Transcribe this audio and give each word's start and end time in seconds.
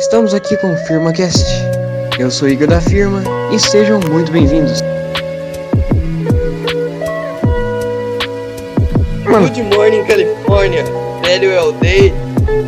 Estamos 0.00 0.32
aqui 0.32 0.56
com 0.56 0.72
o 0.72 0.76
FirmaCast. 0.78 1.44
Eu 2.18 2.30
sou 2.30 2.48
Igor 2.48 2.66
da 2.66 2.80
Firma 2.80 3.22
e 3.52 3.58
sejam 3.58 4.00
muito 4.10 4.32
bem-vindos. 4.32 4.80
Good 9.24 9.62
morning, 9.76 10.02
California. 10.06 10.84
Value 11.22 11.54
all 11.54 11.72
day 11.72 12.14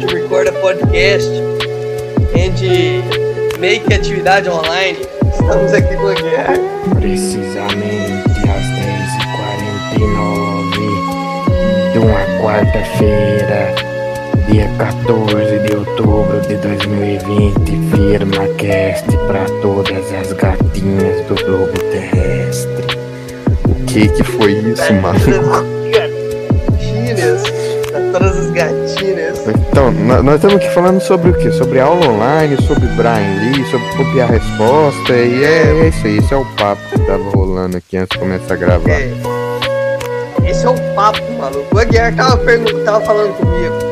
to 0.01 0.07
record 0.15 0.49
a 0.49 0.53
podcast 0.61 1.31
and 2.37 2.53
make 3.59 3.93
atividade 3.95 4.51
online. 4.51 4.99
Estamos 5.33 5.73
aqui 5.73 5.97
com 5.97 6.09
a 6.09 6.15
guerra. 6.15 6.53
Precisamente 7.01 8.13
às 8.47 8.67
10h49 9.97 11.93
de 11.93 11.99
uma 11.99 12.25
quarta-feira, 12.43 13.92
dia 14.53 14.69
14 14.79 15.59
de 15.61 15.77
outubro 15.77 16.41
de 16.43 16.57
2020, 16.57 17.55
firma 17.97 18.47
cast 18.59 19.07
para 19.27 19.45
todas 19.63 20.13
as 20.13 20.33
gatinhas 20.35 21.25
do 21.27 21.35
globo 21.45 21.73
terrestre. 21.91 22.99
O 23.67 23.85
que 23.87 24.09
que 24.09 24.23
foi 24.23 24.53
isso, 24.53 24.93
maluco? 24.95 25.23
Gatinhas. 25.91 27.43
Pra 27.91 28.01
todas 28.13 28.37
as 28.39 28.51
gatinhas. 28.51 29.43
Então, 29.71 29.91
nó- 29.91 30.23
nós 30.23 30.35
estamos 30.37 30.57
aqui 30.57 30.69
falando 30.75 31.01
sobre 31.01 31.31
o 31.31 31.35
quê? 31.35 31.51
Sobre 31.53 31.81
aula 31.81 32.07
online, 32.09 32.57
sobre 32.63 32.87
Brian 32.89 33.41
Lee, 33.41 33.65
sobre 33.71 33.89
copiar 33.97 34.29
a 34.29 34.33
resposta, 34.33 35.13
e 35.15 35.45
é, 35.45 35.85
é 35.85 35.89
isso 35.89 36.07
aí, 36.07 36.19
esse 36.19 36.33
é 36.35 36.37
o 36.37 36.45
papo 36.57 36.83
que 36.91 36.99
tava 37.01 37.23
rolando 37.35 37.77
aqui 37.79 37.97
antes 37.97 38.11
de 38.11 38.19
começar 38.19 38.55
a 38.55 38.57
gravar. 38.57 38.91
É. 38.91 39.11
Esse 40.47 40.67
é 40.67 40.69
o 40.69 40.75
papo, 40.95 41.21
maluco. 41.39 41.75
O 41.75 41.79
Aguiar 41.79 42.15
tava, 42.15 42.39
tava 42.85 43.01
falando 43.05 43.35
comigo. 43.39 43.92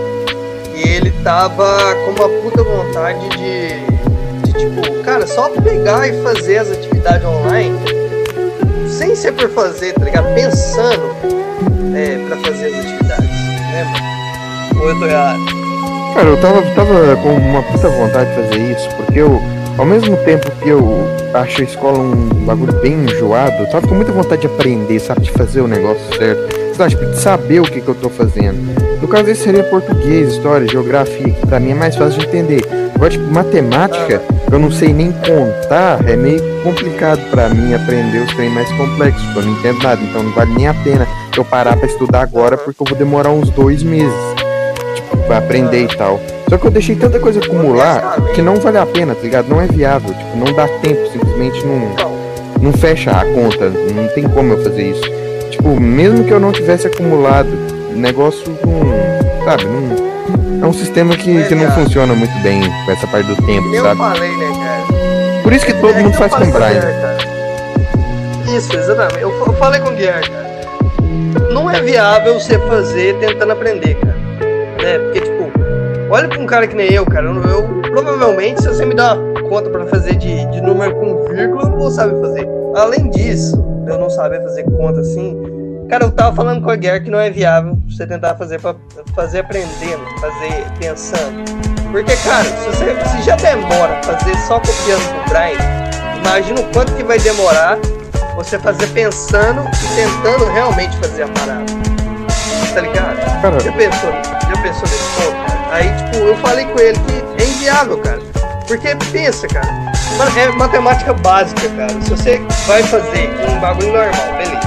Ele 0.88 1.10
tava 1.22 1.94
com 2.04 2.10
uma 2.10 2.28
puta 2.42 2.62
vontade 2.62 3.28
de, 3.30 4.46
de, 4.46 4.52
tipo, 4.58 5.02
cara, 5.02 5.26
só 5.26 5.48
pegar 5.50 6.08
e 6.08 6.22
fazer 6.22 6.58
as 6.58 6.70
atividades 6.70 7.26
online 7.26 7.78
sem 8.88 9.14
ser 9.14 9.32
por 9.32 9.48
fazer, 9.50 9.94
tá 9.94 10.04
ligado? 10.04 10.34
Pensando 10.34 11.14
é, 11.94 12.18
pra 12.26 12.36
fazer 12.38 12.66
as 12.66 12.84
atividades, 12.84 13.28
né, 13.28 13.84
mano? 13.84 14.82
Ou 14.82 14.88
eu 14.88 14.98
tô 14.98 15.06
errado? 15.06 15.40
Cara, 16.14 16.28
eu 16.28 16.36
tava, 16.40 16.62
tava 16.74 17.16
com 17.16 17.34
uma 17.34 17.62
puta 17.62 17.88
vontade 17.88 18.30
de 18.30 18.36
fazer 18.36 18.72
isso, 18.72 18.88
porque 18.96 19.20
eu, 19.20 19.40
ao 19.78 19.86
mesmo 19.86 20.16
tempo 20.18 20.50
que 20.50 20.68
eu 20.68 21.06
acho 21.32 21.62
a 21.62 21.64
escola 21.64 21.98
um 21.98 22.44
bagulho 22.44 22.72
bem 22.80 23.04
enjoado, 23.04 23.62
eu 23.62 23.70
tava 23.70 23.86
com 23.86 23.94
muita 23.94 24.12
vontade 24.12 24.42
de 24.42 24.48
aprender, 24.48 24.98
sabe, 24.98 25.22
de 25.22 25.30
fazer 25.30 25.60
o 25.60 25.68
negócio 25.68 26.02
certo, 26.18 26.59
lá, 26.80 26.88
tipo, 26.88 27.04
de 27.04 27.18
saber 27.18 27.60
o 27.60 27.64
que 27.64 27.80
que 27.80 27.88
eu 27.88 27.94
tô 27.94 28.08
fazendo. 28.08 28.58
No 29.00 29.08
caso, 29.08 29.30
esse 29.30 29.44
seria 29.44 29.62
português, 29.64 30.32
história, 30.32 30.66
geografia, 30.66 31.32
que 31.32 31.46
pra 31.46 31.60
mim 31.60 31.72
é 31.72 31.74
mais 31.74 31.96
fácil 31.96 32.18
de 32.20 32.26
entender. 32.26 32.64
Agora, 32.94 33.10
tipo, 33.10 33.32
matemática, 33.32 34.22
eu 34.50 34.58
não 34.58 34.70
sei 34.70 34.92
nem 34.92 35.12
contar, 35.12 36.06
é 36.08 36.16
meio 36.16 36.42
complicado 36.62 37.20
pra 37.30 37.48
mim 37.48 37.72
aprender 37.72 38.18
os 38.18 38.32
trem 38.34 38.50
mais 38.50 38.70
complexos, 38.72 39.24
eu 39.36 39.42
não 39.42 39.52
entendo 39.52 39.82
nada, 39.82 40.02
então 40.02 40.22
não 40.22 40.32
vale 40.32 40.52
nem 40.54 40.68
a 40.68 40.74
pena 40.74 41.06
eu 41.36 41.44
parar 41.44 41.76
pra 41.76 41.86
estudar 41.86 42.20
agora, 42.20 42.58
porque 42.58 42.82
eu 42.82 42.86
vou 42.86 42.98
demorar 42.98 43.30
uns 43.30 43.48
dois 43.50 43.82
meses 43.82 44.12
tipo, 44.94 45.16
pra 45.26 45.38
aprender 45.38 45.84
e 45.84 45.96
tal. 45.96 46.20
Só 46.48 46.58
que 46.58 46.66
eu 46.66 46.70
deixei 46.70 46.96
tanta 46.96 47.18
coisa 47.18 47.40
acumular 47.40 48.16
que 48.34 48.42
não 48.42 48.56
vale 48.56 48.76
a 48.76 48.84
pena, 48.84 49.14
tá 49.14 49.22
ligado? 49.22 49.48
Não 49.48 49.60
é 49.60 49.66
viável, 49.66 50.12
tipo, 50.12 50.36
não 50.36 50.52
dá 50.52 50.66
tempo, 50.82 51.00
simplesmente 51.10 51.64
não, 51.64 51.92
Então, 51.92 52.12
não 52.60 52.72
fecha 52.72 53.12
a 53.12 53.24
conta, 53.24 53.70
não 53.94 54.08
tem 54.08 54.24
como 54.24 54.52
eu 54.52 54.62
fazer 54.62 54.90
isso. 54.90 55.29
Tipo, 55.50 55.80
mesmo 55.80 56.24
que 56.24 56.30
eu 56.30 56.40
não 56.40 56.52
tivesse 56.52 56.86
acumulado, 56.86 57.48
negócio 57.94 58.44
não, 58.64 59.44
sabe, 59.44 59.64
não, 59.64 60.64
é 60.64 60.66
um 60.66 60.72
sistema 60.72 61.16
que, 61.16 61.44
que 61.44 61.54
não 61.54 61.70
funciona 61.72 62.14
muito 62.14 62.34
bem 62.42 62.62
com 62.84 62.92
essa 62.92 63.06
parte 63.06 63.26
do 63.26 63.36
tempo, 63.42 63.66
eu 63.74 63.82
sabe? 63.82 63.98
falei, 63.98 64.36
né, 64.36 64.46
cara? 64.46 65.42
Por 65.42 65.52
isso 65.52 65.66
que 65.66 65.74
todo 65.74 65.94
É 65.94 66.02
mundo 66.02 66.14
faz 66.14 66.32
com. 66.32 66.44
Guilherme, 66.44 66.80
cara. 67.00 67.18
Isso, 68.56 68.76
exatamente. 68.76 69.22
Eu, 69.22 69.30
eu 69.30 69.52
falei 69.54 69.80
com 69.80 69.88
o 69.88 69.92
Guilherme, 69.92 70.28
cara. 70.28 70.50
Não 71.52 71.70
é 71.70 71.80
viável 71.80 72.38
você 72.38 72.58
fazer 72.58 73.16
tentando 73.18 73.52
aprender, 73.52 73.94
cara. 73.96 74.16
Né? 74.82 74.98
Porque, 74.98 75.20
tipo, 75.20 75.50
olha 76.10 76.28
pra 76.28 76.38
um 76.38 76.46
cara 76.46 76.66
que 76.66 76.76
nem 76.76 76.92
eu, 76.92 77.04
cara. 77.06 77.26
Eu, 77.26 77.80
provavelmente, 77.90 78.62
se 78.62 78.68
você 78.68 78.84
me 78.84 78.94
dar 78.94 79.16
uma 79.16 79.42
conta 79.42 79.70
pra 79.70 79.86
fazer 79.86 80.14
de, 80.14 80.46
de 80.46 80.60
número 80.60 80.94
com 80.96 81.24
vírgula, 81.28 81.64
eu 81.64 81.70
não 81.70 81.78
vou 81.78 81.90
saber 81.90 82.20
fazer. 82.20 82.46
Além 82.76 83.10
disso, 83.10 83.56
eu 83.90 83.98
não 83.98 84.10
saber 84.10 84.42
fazer 84.42 84.64
conta 84.64 85.00
assim, 85.00 85.36
cara, 85.88 86.04
eu 86.04 86.12
tava 86.12 86.34
falando 86.34 86.62
com 86.62 86.70
a 86.70 86.76
Guilherme 86.76 87.04
que 87.04 87.10
não 87.10 87.18
é 87.18 87.30
viável 87.30 87.78
você 87.88 88.06
tentar 88.06 88.34
fazer 88.36 88.60
pra 88.60 88.74
fazer 89.14 89.40
aprendendo, 89.40 90.02
fazer 90.20 90.64
pensando. 90.78 91.44
Porque, 91.90 92.16
cara, 92.18 92.44
se 92.44 92.66
você 92.66 92.96
se 93.10 93.22
já 93.22 93.36
demora 93.36 94.00
fazer 94.02 94.36
só 94.46 94.60
copiando 94.60 95.24
do 95.24 95.28
Brian, 95.28 95.58
imagina 96.24 96.60
o 96.60 96.72
quanto 96.72 96.94
que 96.94 97.02
vai 97.02 97.18
demorar 97.18 97.78
você 98.36 98.58
fazer 98.58 98.86
pensando 98.88 99.62
e 99.62 99.96
tentando 99.96 100.44
realmente 100.52 100.96
fazer 100.98 101.24
a 101.24 101.28
parada. 101.28 101.64
Tá 102.72 102.80
ligado? 102.80 103.16
Cara, 103.42 103.58
Já 103.58 103.72
pensou, 103.72 104.10
já 104.12 104.62
pensou 104.62 104.82
nesse 104.82 105.16
ponto, 105.16 105.46
cara? 105.46 105.74
Aí, 105.74 105.88
tipo, 105.96 106.24
eu 106.24 106.36
falei 106.36 106.64
com 106.66 106.78
ele 106.78 106.98
que 106.98 107.42
é 107.42 107.46
inviável, 107.46 107.98
cara. 107.98 108.20
Porque 108.70 108.94
pensa, 109.10 109.48
cara, 109.48 109.66
é 110.36 110.48
matemática 110.52 111.12
básica, 111.12 111.68
cara. 111.70 111.90
Se 112.02 112.10
você 112.10 112.40
vai 112.68 112.80
fazer 112.84 113.28
um 113.48 113.58
bagulho 113.58 113.92
normal, 113.92 114.32
beleza. 114.38 114.60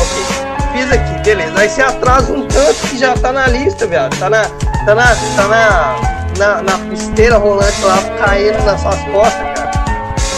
Ok. 0.00 0.72
Fiz 0.72 0.90
aqui, 0.90 1.20
beleza. 1.22 1.60
Aí 1.60 1.68
você 1.68 1.82
atrasa 1.82 2.32
um 2.32 2.48
tanto 2.48 2.88
que 2.88 2.96
já 2.96 3.12
tá 3.12 3.30
na 3.30 3.46
lista, 3.48 3.86
viado. 3.86 4.18
Tá 4.18 4.30
na. 4.30 4.44
Tá 4.86 4.94
na. 4.94 5.14
Tá 5.36 5.46
na. 5.46 6.20
Na, 6.38 6.62
na 6.62 6.94
esteira 6.94 7.36
rolante 7.36 7.82
lá, 7.82 7.98
caindo 8.24 8.64
nas 8.64 8.80
suas 8.80 8.98
costas, 9.12 9.42
cara. 9.54 9.70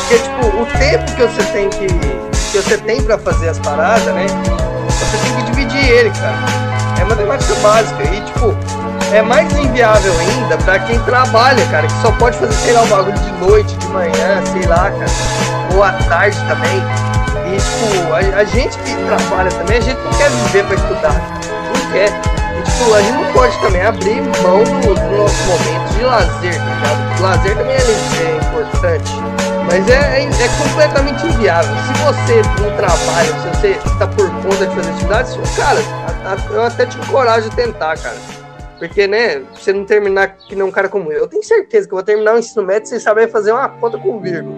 Porque, 0.01 0.19
tipo, 0.19 0.61
o 0.61 0.67
tempo 0.77 1.15
que 1.15 1.23
você 1.23 1.45
tem 1.53 1.71
que. 1.71 1.87
que 1.87 2.59
você 2.61 2.77
tem 2.77 3.01
pra 3.05 3.19
fazer 3.19 3.51
as 3.51 3.59
paradas, 3.61 4.13
né? 4.13 4.27
Você 4.89 5.17
tem 5.19 5.37
que 5.37 5.43
dividir 5.53 5.89
ele, 5.91 6.11
cara. 6.11 6.39
É 7.01 7.05
matemática 7.05 7.55
básica. 7.63 8.03
E, 8.03 8.21
tipo, 8.23 8.82
é 9.13 9.21
mais 9.21 9.53
inviável 9.53 10.13
ainda 10.19 10.57
pra 10.59 10.79
quem 10.81 10.99
trabalha, 11.01 11.65
cara, 11.67 11.87
que 11.87 12.03
só 12.03 12.11
pode 12.13 12.37
fazer, 12.39 12.55
sei 12.55 12.73
lá, 12.73 12.83
o 12.83 12.87
bagulho 12.87 13.19
de 13.19 13.33
noite, 13.47 13.77
de 13.77 13.87
manhã, 13.89 14.43
sei 14.53 14.67
lá, 14.67 14.91
cara. 14.91 15.75
Ou 15.75 15.83
à 15.83 15.93
tarde 15.93 16.37
também. 16.49 16.83
E, 17.47 17.57
tipo, 17.57 18.13
a, 18.13 18.41
a 18.41 18.45
gente 18.45 18.79
que 18.79 18.95
trabalha 19.05 19.51
também, 19.51 19.79
a 19.79 19.81
gente 19.81 20.01
não 20.01 20.13
quer 20.13 20.31
viver 20.31 20.65
pra 20.65 20.75
estudar. 20.77 21.13
Não 21.13 21.93
quer. 21.93 22.09
E, 22.09 22.63
tipo, 22.63 22.95
a 22.95 23.03
gente 23.03 23.13
não 23.13 23.33
pode 23.33 23.59
também 23.59 23.83
abrir 23.83 24.23
mão 24.43 24.65
do, 24.81 24.95
do 24.95 25.17
nosso 25.17 25.43
momento 25.45 25.95
de 25.95 26.03
lazer, 26.05 26.55
tá 26.55 26.65
ligado? 26.65 27.19
O 27.19 27.23
lazer 27.23 27.57
também 27.57 27.77
é, 27.77 27.81
é 27.81 28.37
importante. 28.37 29.13
Mas 29.67 29.89
é, 29.89 30.21
é, 30.21 30.25
é 30.25 30.49
completamente 30.63 31.27
inviável. 31.27 31.75
Se 31.87 32.03
você 32.03 32.43
não 32.61 32.77
trabalha, 32.77 33.29
se 33.41 33.49
você 33.49 33.69
está 33.85 34.07
por 34.07 34.31
conta 34.43 34.67
de 34.67 34.75
fazer 34.75 34.91
atividades, 34.91 35.39
cara, 35.57 35.81
eu 36.51 36.65
até 36.65 36.87
te 36.87 36.99
encorajo 36.99 37.49
a 37.49 37.55
tentar, 37.55 37.97
cara. 37.99 38.42
Porque, 38.83 39.07
né, 39.07 39.41
você 39.55 39.73
não 39.73 39.85
terminar 39.85 40.35
que 40.49 40.57
nem 40.57 40.65
um 40.65 40.71
cara 40.73 40.89
como 40.89 41.13
eu. 41.13 41.21
Eu 41.21 41.29
tenho 41.29 41.45
certeza 41.45 41.87
que 41.87 41.95
eu 41.95 41.99
vou 41.99 42.05
terminar 42.05 42.35
o 42.35 42.39
ensino 42.41 42.67
médio 42.67 42.89
sem 42.89 42.99
saber 42.99 43.31
fazer 43.31 43.53
uma 43.53 43.69
conta 43.69 43.97
com 43.97 44.19
vírgula. 44.19 44.57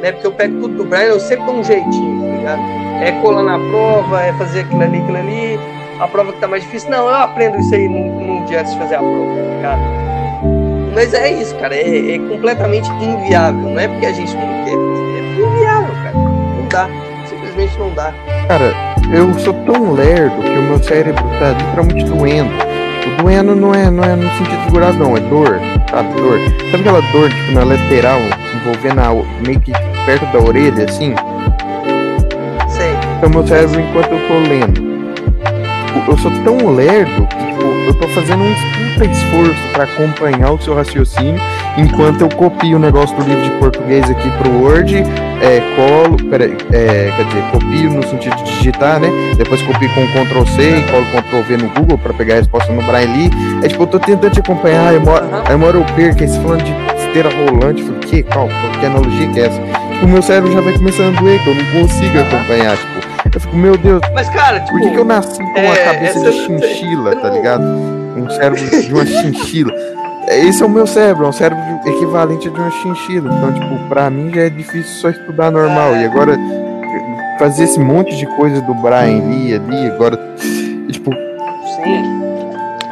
Né? 0.00 0.12
Porque 0.12 0.26
eu 0.26 0.32
pego 0.32 0.62
tudo 0.62 0.76
do 0.76 0.84
Brian, 0.86 1.08
eu 1.08 1.20
sempre 1.20 1.44
dou 1.44 1.56
um 1.56 1.62
jeitinho, 1.62 2.22
tá 2.22 2.36
ligado? 2.38 2.62
É 3.02 3.12
colar 3.20 3.42
na 3.42 3.58
prova, 3.58 4.22
é 4.22 4.32
fazer 4.32 4.60
aquilo 4.60 4.80
ali, 4.80 4.96
aquilo 4.96 5.18
ali. 5.18 5.60
A 6.00 6.08
prova 6.08 6.32
que 6.32 6.40
tá 6.40 6.48
mais 6.48 6.62
difícil, 6.62 6.88
não, 6.88 7.06
eu 7.06 7.14
aprendo 7.14 7.58
isso 7.58 7.74
aí 7.74 7.86
num, 7.86 8.26
num 8.26 8.44
dia 8.46 8.62
antes 8.62 8.72
de 8.72 8.78
fazer 8.78 8.94
a 8.94 8.98
prova, 9.00 9.26
tá 9.26 9.54
ligado? 9.56 9.80
Mas 10.94 11.12
é 11.12 11.30
isso, 11.30 11.54
cara, 11.56 11.76
é, 11.76 12.14
é 12.14 12.18
completamente 12.18 12.88
inviável. 12.92 13.60
Não 13.60 13.78
é 13.78 13.88
porque 13.88 14.06
a 14.06 14.12
gente 14.14 14.34
não 14.36 14.64
quer 14.64 14.70
é 14.70 15.18
é 15.18 15.46
inviável, 15.46 15.94
cara. 16.02 16.14
Não 16.14 16.66
dá, 16.70 16.88
simplesmente 17.28 17.78
não 17.78 17.92
dá. 17.92 18.14
Cara, 18.48 18.72
eu 19.14 19.38
sou 19.38 19.52
tão 19.66 19.92
lerdo 19.92 20.40
que 20.40 20.48
o 20.48 20.62
meu 20.62 20.82
cérebro 20.82 21.22
tá 21.38 21.50
literalmente 21.50 22.04
doendo. 22.04 22.69
Doendo 23.20 23.54
não 23.54 23.74
é, 23.74 23.90
não 23.90 24.02
é 24.02 24.16
no 24.16 24.30
sentido 24.38 24.64
figurado, 24.64 24.96
não, 24.96 25.14
é 25.14 25.20
dor, 25.20 25.60
sabe? 25.90 26.14
Dor. 26.14 26.38
Sabe 26.70 26.76
aquela 26.76 27.00
dor, 27.12 27.28
tipo, 27.28 27.52
na 27.52 27.64
lateral, 27.64 28.18
envolvendo 28.54 28.98
a, 29.00 29.46
meio 29.46 29.60
que 29.60 29.72
perto 30.06 30.24
da 30.32 30.38
orelha, 30.38 30.84
assim? 30.84 31.14
Sei. 32.68 32.92
Então, 33.18 33.28
meu 33.28 33.46
cérebro, 33.46 33.80
enquanto 33.80 34.12
eu 34.12 34.26
tô 34.26 34.34
lendo. 34.48 34.90
Eu 36.08 36.18
sou 36.18 36.30
tão 36.44 36.70
lerdo 36.70 37.26
que, 37.26 37.36
tipo, 37.36 37.62
eu 37.62 37.94
tô 37.94 38.08
fazendo 38.08 38.42
um 38.42 38.54
puta 38.94 39.04
esforço 39.04 39.68
pra 39.72 39.84
acompanhar 39.84 40.52
o 40.52 40.60
seu 40.60 40.74
raciocínio 40.74 41.40
enquanto 41.76 42.22
eu 42.22 42.28
copio 42.30 42.76
o 42.76 42.80
negócio 42.80 43.14
do 43.16 43.22
livro 43.22 43.44
de 43.44 43.50
português 43.58 44.08
aqui 44.08 44.30
pro 44.38 44.50
Word, 44.50 45.04
é, 45.42 45.60
colo, 45.76 46.16
peraí, 46.28 46.56
é, 46.72 47.12
quer 47.16 47.24
dizer, 47.24 47.42
copio 47.52 47.90
no 47.90 48.02
sentido 48.06 48.36
de 48.36 48.44
digitar, 48.58 49.00
né? 49.00 49.08
Depois 49.36 49.60
copio 49.62 49.88
com 49.94 50.06
Ctrl 50.08 50.44
C 50.46 50.78
e 50.78 50.82
colo 50.90 51.04
Ctrl 51.06 51.42
V 51.48 51.56
no 51.56 51.68
Google 51.70 51.98
pra 51.98 52.12
pegar 52.12 52.34
a 52.34 52.36
resposta 52.38 52.72
no 52.72 52.82
Braille. 52.82 53.30
É 53.62 53.68
tipo, 53.68 53.82
eu 53.82 53.86
tô 53.86 53.98
tentando 53.98 54.30
te 54.32 54.40
acompanhar, 54.40 54.94
Aham. 54.94 55.42
aí 55.46 55.54
uma 55.54 55.66
hora 55.66 55.76
eu 55.78 55.84
perco, 55.96 56.20
aí 56.22 56.28
você 56.28 56.40
falando 56.40 56.62
de 56.64 56.74
esteira 57.06 57.30
rolante, 57.30 57.82
eu 57.82 57.94
que, 58.00 58.22
calma, 58.22 58.52
que 58.78 58.86
analogia 58.86 59.28
que 59.28 59.40
é 59.40 59.46
essa? 59.46 59.60
Tipo, 59.60 60.04
o 60.04 60.08
meu 60.08 60.22
cérebro 60.22 60.52
já 60.52 60.60
vai 60.60 60.72
começando 60.74 61.16
a 61.16 61.20
doer, 61.20 61.42
que 61.42 61.48
eu 61.50 61.54
não 61.54 61.64
consigo 61.82 62.18
acompanhar, 62.20 62.76
tipo, 62.76 63.10
eu 63.34 63.40
fico, 63.40 63.56
meu 63.56 63.76
Deus, 63.76 64.00
Mas, 64.14 64.28
cara, 64.30 64.60
tipo. 64.60 64.72
por 64.72 64.80
que, 64.80 64.90
que 64.90 64.96
eu 64.98 65.04
nasci 65.04 65.38
com 65.38 65.44
uma 65.44 65.58
é, 65.74 65.84
cabeça 65.84 66.18
essa- 66.18 66.30
de 66.30 66.36
chinchila, 66.46 67.10
eu 67.12 67.20
tá 67.20 67.28
ligado? 67.30 67.62
Um 68.16 68.28
cérebro 68.30 68.58
de 68.82 68.92
uma 68.92 69.06
chinchila. 69.06 69.72
Esse 70.38 70.62
é 70.62 70.66
o 70.66 70.68
meu 70.68 70.86
cérebro, 70.86 71.24
é 71.24 71.28
um 71.28 71.32
cérebro 71.32 71.62
equivalente 71.86 72.48
a 72.48 72.50
de 72.50 72.60
uma 72.60 72.70
chinchila. 72.70 73.30
Então, 73.34 73.52
tipo, 73.52 73.88
pra 73.88 74.08
mim 74.10 74.30
já 74.34 74.42
é 74.42 74.50
difícil 74.50 74.84
só 75.00 75.10
estudar 75.10 75.50
normal. 75.50 75.96
E 75.96 76.04
agora, 76.04 76.36
fazer 77.38 77.64
esse 77.64 77.80
monte 77.80 78.16
de 78.16 78.26
coisa 78.36 78.60
do 78.62 78.74
Brian 78.74 79.22
Lee 79.28 79.54
ali, 79.54 79.86
agora, 79.88 80.16
tipo, 80.90 81.10
Sim, 81.12 82.20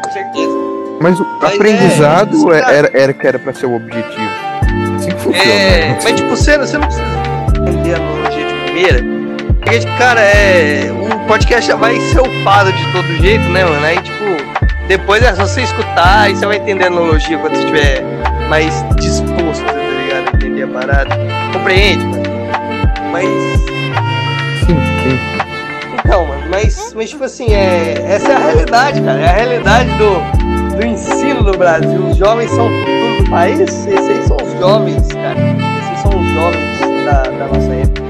com 0.02 0.10
certeza. 0.10 0.52
mas 1.00 1.20
o 1.20 1.26
Mas 1.40 1.52
é, 1.52 1.54
aprendizado 1.54 2.52
é- 2.54 2.58
era, 2.76 2.90
era 2.94 3.12
que 3.12 3.26
era 3.26 3.38
pra 3.38 3.52
ser 3.52 3.66
o 3.66 3.76
objetivo. 3.76 4.30
Assim 4.96 5.10
que 5.10 5.16
funciona. 5.20 5.50
É, 5.50 5.80
né? 5.88 5.98
mas 6.02 6.12
tipo, 6.14 6.30
você, 6.30 6.58
você 6.58 6.78
não 6.78 6.86
precisa 6.86 7.06
entender 7.58 7.94
a 7.94 7.96
analogia 7.98 8.46
de 8.46 8.54
primeira. 8.64 9.18
Porque, 9.60 9.80
cara, 9.98 10.20
é. 10.20 10.90
Um 10.92 11.26
podcast 11.26 11.66
já 11.68 11.76
vai 11.76 11.98
ser 12.00 12.20
upado 12.20 12.72
de 12.72 12.92
todo 12.92 13.06
jeito, 13.16 13.44
né, 13.50 13.64
mano? 13.64 13.84
Aí, 13.84 14.00
tipo, 14.00 14.17
depois 14.88 15.22
é 15.22 15.34
só 15.34 15.46
você 15.46 15.62
escutar 15.62 16.30
e 16.30 16.36
você 16.36 16.46
vai 16.46 16.56
entender 16.56 16.84
a 16.84 16.86
analogia 16.86 17.38
quando 17.38 17.54
você 17.54 17.60
estiver 17.60 18.02
mais 18.48 18.82
disposto, 18.96 19.64
tá 19.64 19.72
ligado? 19.72 20.28
A 20.32 20.36
entender 20.36 20.62
a 20.62 20.68
parada. 20.68 21.16
Compreende, 21.52 22.04
mano? 22.06 22.22
Mas. 23.12 23.28
Sim, 24.60 24.76
sim. 25.02 25.38
Então, 25.92 26.26
mano, 26.26 26.42
mas, 26.50 26.94
mas 26.94 27.10
tipo 27.10 27.24
assim, 27.24 27.52
é, 27.52 28.02
essa 28.06 28.32
é 28.32 28.34
a 28.34 28.38
realidade, 28.38 29.00
cara. 29.02 29.20
É 29.20 29.28
a 29.28 29.32
realidade 29.32 29.90
do, 29.98 30.76
do 30.76 30.86
ensino 30.86 31.42
no 31.42 31.52
Brasil. 31.52 32.06
Os 32.06 32.16
jovens 32.16 32.50
são 32.50 32.66
o 32.66 32.70
futuro 32.70 33.24
do 33.24 33.30
país. 33.30 33.60
Esses 33.60 33.86
aí 33.86 34.22
são 34.26 34.36
os 34.38 34.58
jovens, 34.58 35.08
cara. 35.08 35.38
Esses 35.38 36.02
são 36.02 36.18
os 36.18 36.28
jovens 36.30 37.04
da, 37.04 37.22
da 37.22 37.46
nossa 37.46 37.74
época. 37.74 38.08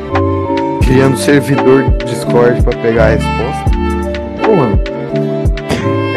Criando 0.85 1.17
servidor 1.19 1.91
Discord 2.05 2.63
pra 2.63 2.79
pegar 2.79 3.07
a 3.07 3.09
resposta. 3.11 3.79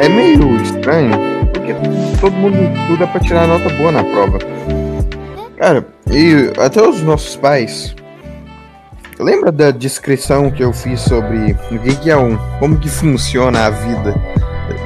É 0.01 0.09
meio 0.09 0.55
estranho, 0.61 1.11
porque 1.53 1.73
todo 2.19 2.33
mundo 2.33 2.57
estuda 2.57 3.07
pra 3.07 3.19
tirar 3.19 3.47
nota 3.47 3.69
boa 3.75 3.91
na 3.91 4.03
prova. 4.03 4.39
Cara, 5.57 5.85
e 6.09 6.51
até 6.59 6.81
os 6.81 7.01
nossos 7.03 7.35
pais. 7.35 7.95
Lembra 9.19 9.51
da 9.51 9.69
descrição 9.69 10.49
que 10.49 10.63
eu 10.63 10.73
fiz 10.73 11.01
sobre 11.01 11.55
o 11.71 11.79
que, 11.79 11.95
que 11.97 12.09
é 12.09 12.17
um. 12.17 12.35
Como 12.59 12.79
que 12.79 12.89
funciona 12.89 13.67
a 13.67 13.69
vida 13.69 14.15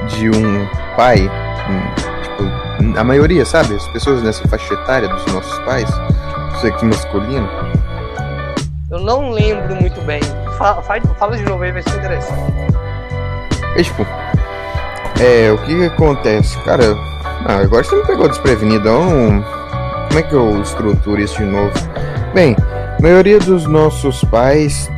de 0.09 0.29
um 0.29 0.67
pai? 0.97 1.21
Hum, 1.69 2.15
Tipo, 2.35 2.99
a 2.99 3.03
maioria, 3.03 3.45
sabe? 3.45 3.75
As 3.75 3.87
pessoas 3.87 4.21
nessa 4.21 4.47
faixa 4.47 4.73
etária 4.73 5.07
dos 5.07 5.25
nossos 5.33 5.57
pais. 5.59 5.89
Isso 6.55 6.67
aqui 6.67 6.85
masculino. 6.85 7.47
Eu 8.91 8.99
não 8.99 9.31
lembro 9.31 9.75
muito 9.75 10.01
bem. 10.01 10.21
Fala, 10.57 10.81
fala, 10.81 11.01
fala 11.17 11.37
de 11.37 11.43
novo 11.43 11.63
aí, 11.63 11.71
vai 11.71 11.81
ser 11.81 11.97
interessante. 11.97 12.53
É 13.77 13.83
tipo, 13.83 14.05
é, 15.19 15.51
o 15.51 15.57
que 15.59 15.75
que 15.75 15.85
acontece? 15.85 16.57
Cara, 16.59 16.97
ah, 17.45 17.57
agora 17.57 17.83
você 17.83 17.95
me 17.95 18.05
pegou 18.05 18.27
desprevenido. 18.27 18.79
então, 18.79 19.43
Como 20.07 20.19
é 20.19 20.23
que 20.23 20.33
eu 20.33 20.61
estruturo 20.61 21.21
isso 21.21 21.37
de 21.37 21.45
novo? 21.45 21.71
Bem, 22.33 22.55
a 22.97 23.01
maioria 23.01 23.39
dos 23.39 23.65
nossos 23.65 24.23
pais 24.25 24.89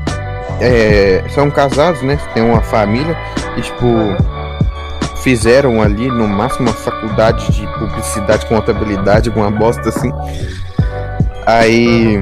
é, 0.60 1.24
são 1.30 1.52
casados, 1.52 2.02
né? 2.02 2.19
Tem 2.34 2.44
uma 2.44 2.62
família 2.62 3.16
e, 3.58 3.62
tipo, 3.62 3.86
fizeram 5.24 5.81
ali 5.81 6.08
no 6.08 6.28
máximo 6.28 6.70
uma 6.70 6.74
faculdade 6.74 7.52
de 7.52 7.68
publicidade, 7.78 8.46
contabilidade, 8.46 9.30
alguma 9.30 9.52
bosta 9.52 9.90
assim. 9.90 10.12
Aí 11.46 12.20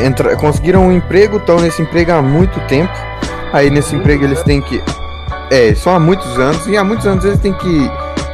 entra, 0.00 0.36
conseguiram 0.36 0.88
um 0.88 0.92
emprego, 0.92 1.36
estão 1.36 1.60
nesse 1.60 1.82
emprego 1.82 2.12
há 2.12 2.22
muito 2.22 2.58
tempo. 2.66 2.92
Aí 3.52 3.70
nesse 3.70 3.94
emprego 3.94 4.24
eles 4.24 4.42
têm 4.42 4.60
que. 4.60 4.82
É, 5.50 5.74
só 5.74 5.96
há 5.96 6.00
muitos 6.00 6.38
anos, 6.38 6.66
e 6.66 6.76
há 6.76 6.82
muitos 6.84 7.06
anos 7.06 7.24
eles 7.24 7.38
têm 7.38 7.52
que 7.52 7.90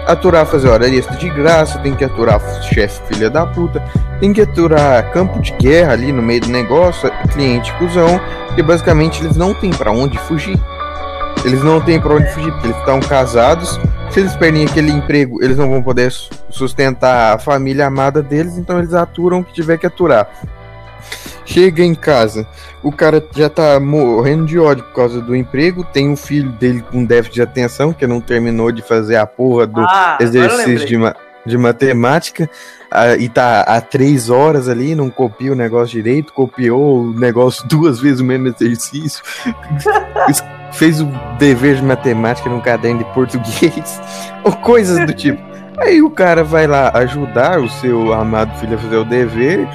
aturar 0.07 0.47
fazer 0.47 0.69
hora 0.69 0.89
extra 0.89 1.17
de 1.17 1.29
graça, 1.29 1.79
tem 1.81 1.95
que 1.95 2.05
aturar 2.05 2.41
chefe 2.73 3.01
filha 3.13 3.29
da 3.29 3.47
puta, 3.47 3.83
tem 4.19 4.33
que 4.33 4.41
aturar 4.43 5.11
campo 5.13 5.41
de 5.41 5.53
guerra 5.53 5.93
ali 5.93 6.13
no 6.13 6.23
meio 6.23 6.41
do 6.41 6.49
negócio, 6.49 7.11
cliente 7.33 7.73
cuzão, 7.75 8.21
que 8.55 8.63
basicamente 8.63 9.23
eles 9.23 9.37
não 9.37 9.55
têm 9.55 9.71
pra 9.71 9.91
onde 9.93 10.19
fugir. 10.19 10.59
Eles 11.45 11.63
não 11.63 11.81
têm 11.81 12.01
pra 12.01 12.15
onde 12.15 12.29
fugir, 12.33 12.51
porque 12.53 12.67
eles 12.69 12.79
estão 12.79 13.01
casados. 13.01 13.81
Se 14.11 14.21
eles 14.21 14.35
perdem 14.37 14.67
aquele 14.67 14.91
emprego, 14.91 15.43
eles 15.43 15.57
não 15.57 15.71
vão 15.71 15.83
poder 15.83 16.11
su- 16.11 16.29
sustentar 16.51 17.35
a 17.35 17.39
família 17.39 17.87
amada 17.87 18.23
deles, 18.23 18.59
então 18.59 18.79
eles 18.79 18.93
aturam 18.93 19.39
o 19.41 19.45
que 19.45 19.53
tiver 19.55 19.79
que 19.79 19.87
aturar. 19.87 20.29
Chega 21.53 21.83
em 21.83 21.97
casa, 21.97 22.47
o 22.81 22.93
cara 22.93 23.21
já 23.35 23.49
tá 23.51 23.81
morrendo 23.81 24.47
de 24.47 24.57
ódio 24.57 24.85
por 24.85 24.93
causa 24.95 25.21
do 25.21 25.35
emprego, 25.35 25.83
tem 25.83 26.09
um 26.09 26.17
filho 26.17 26.53
dele 26.53 26.81
com 26.93 27.05
déficit 27.05 27.35
de 27.35 27.43
atenção, 27.43 27.93
que 27.93 28.07
não 28.07 28.21
terminou 28.21 28.71
de 28.71 28.83
fazer 28.83 29.17
a 29.17 29.27
porra 29.27 29.67
do 29.67 29.81
Ah, 29.81 30.17
exercício 30.21 30.87
de, 30.87 30.97
ma- 30.97 31.17
de 31.45 31.59
matemática. 31.59 32.49
Ah, 32.89 33.17
e 33.17 33.29
tá 33.29 33.63
há 33.63 33.81
três 33.81 34.31
horas 34.31 34.69
ali, 34.69 34.95
não 34.95 35.11
copia 35.11 35.51
o 35.51 35.57
negócio 35.57 35.89
direito, 35.89 36.33
copiou 36.33 37.01
o 37.03 37.13
negócio 37.19 37.67
duas 37.69 37.99
vezes 37.99 38.21
o 38.21 38.25
mesmo 38.25 38.47
exercício, 38.47 39.21
fez 40.73 41.01
o 41.01 41.07
dever 41.39 41.75
de 41.77 41.83
matemática 41.83 42.49
num 42.49 42.61
caderno 42.61 42.99
de 42.99 43.05
português, 43.13 44.01
ou 44.45 44.53
coisas 44.53 45.05
do 45.05 45.13
tipo. 45.13 45.43
Aí 45.79 46.01
o 46.01 46.11
cara 46.11 46.45
vai 46.45 46.67
lá 46.69 46.91
ajudar 46.95 47.59
o 47.59 47.69
seu 47.69 48.13
amado 48.13 48.57
filho 48.59 48.77
a 48.77 48.79
fazer 48.79 48.97
o 48.99 49.05
dever, 49.05 49.67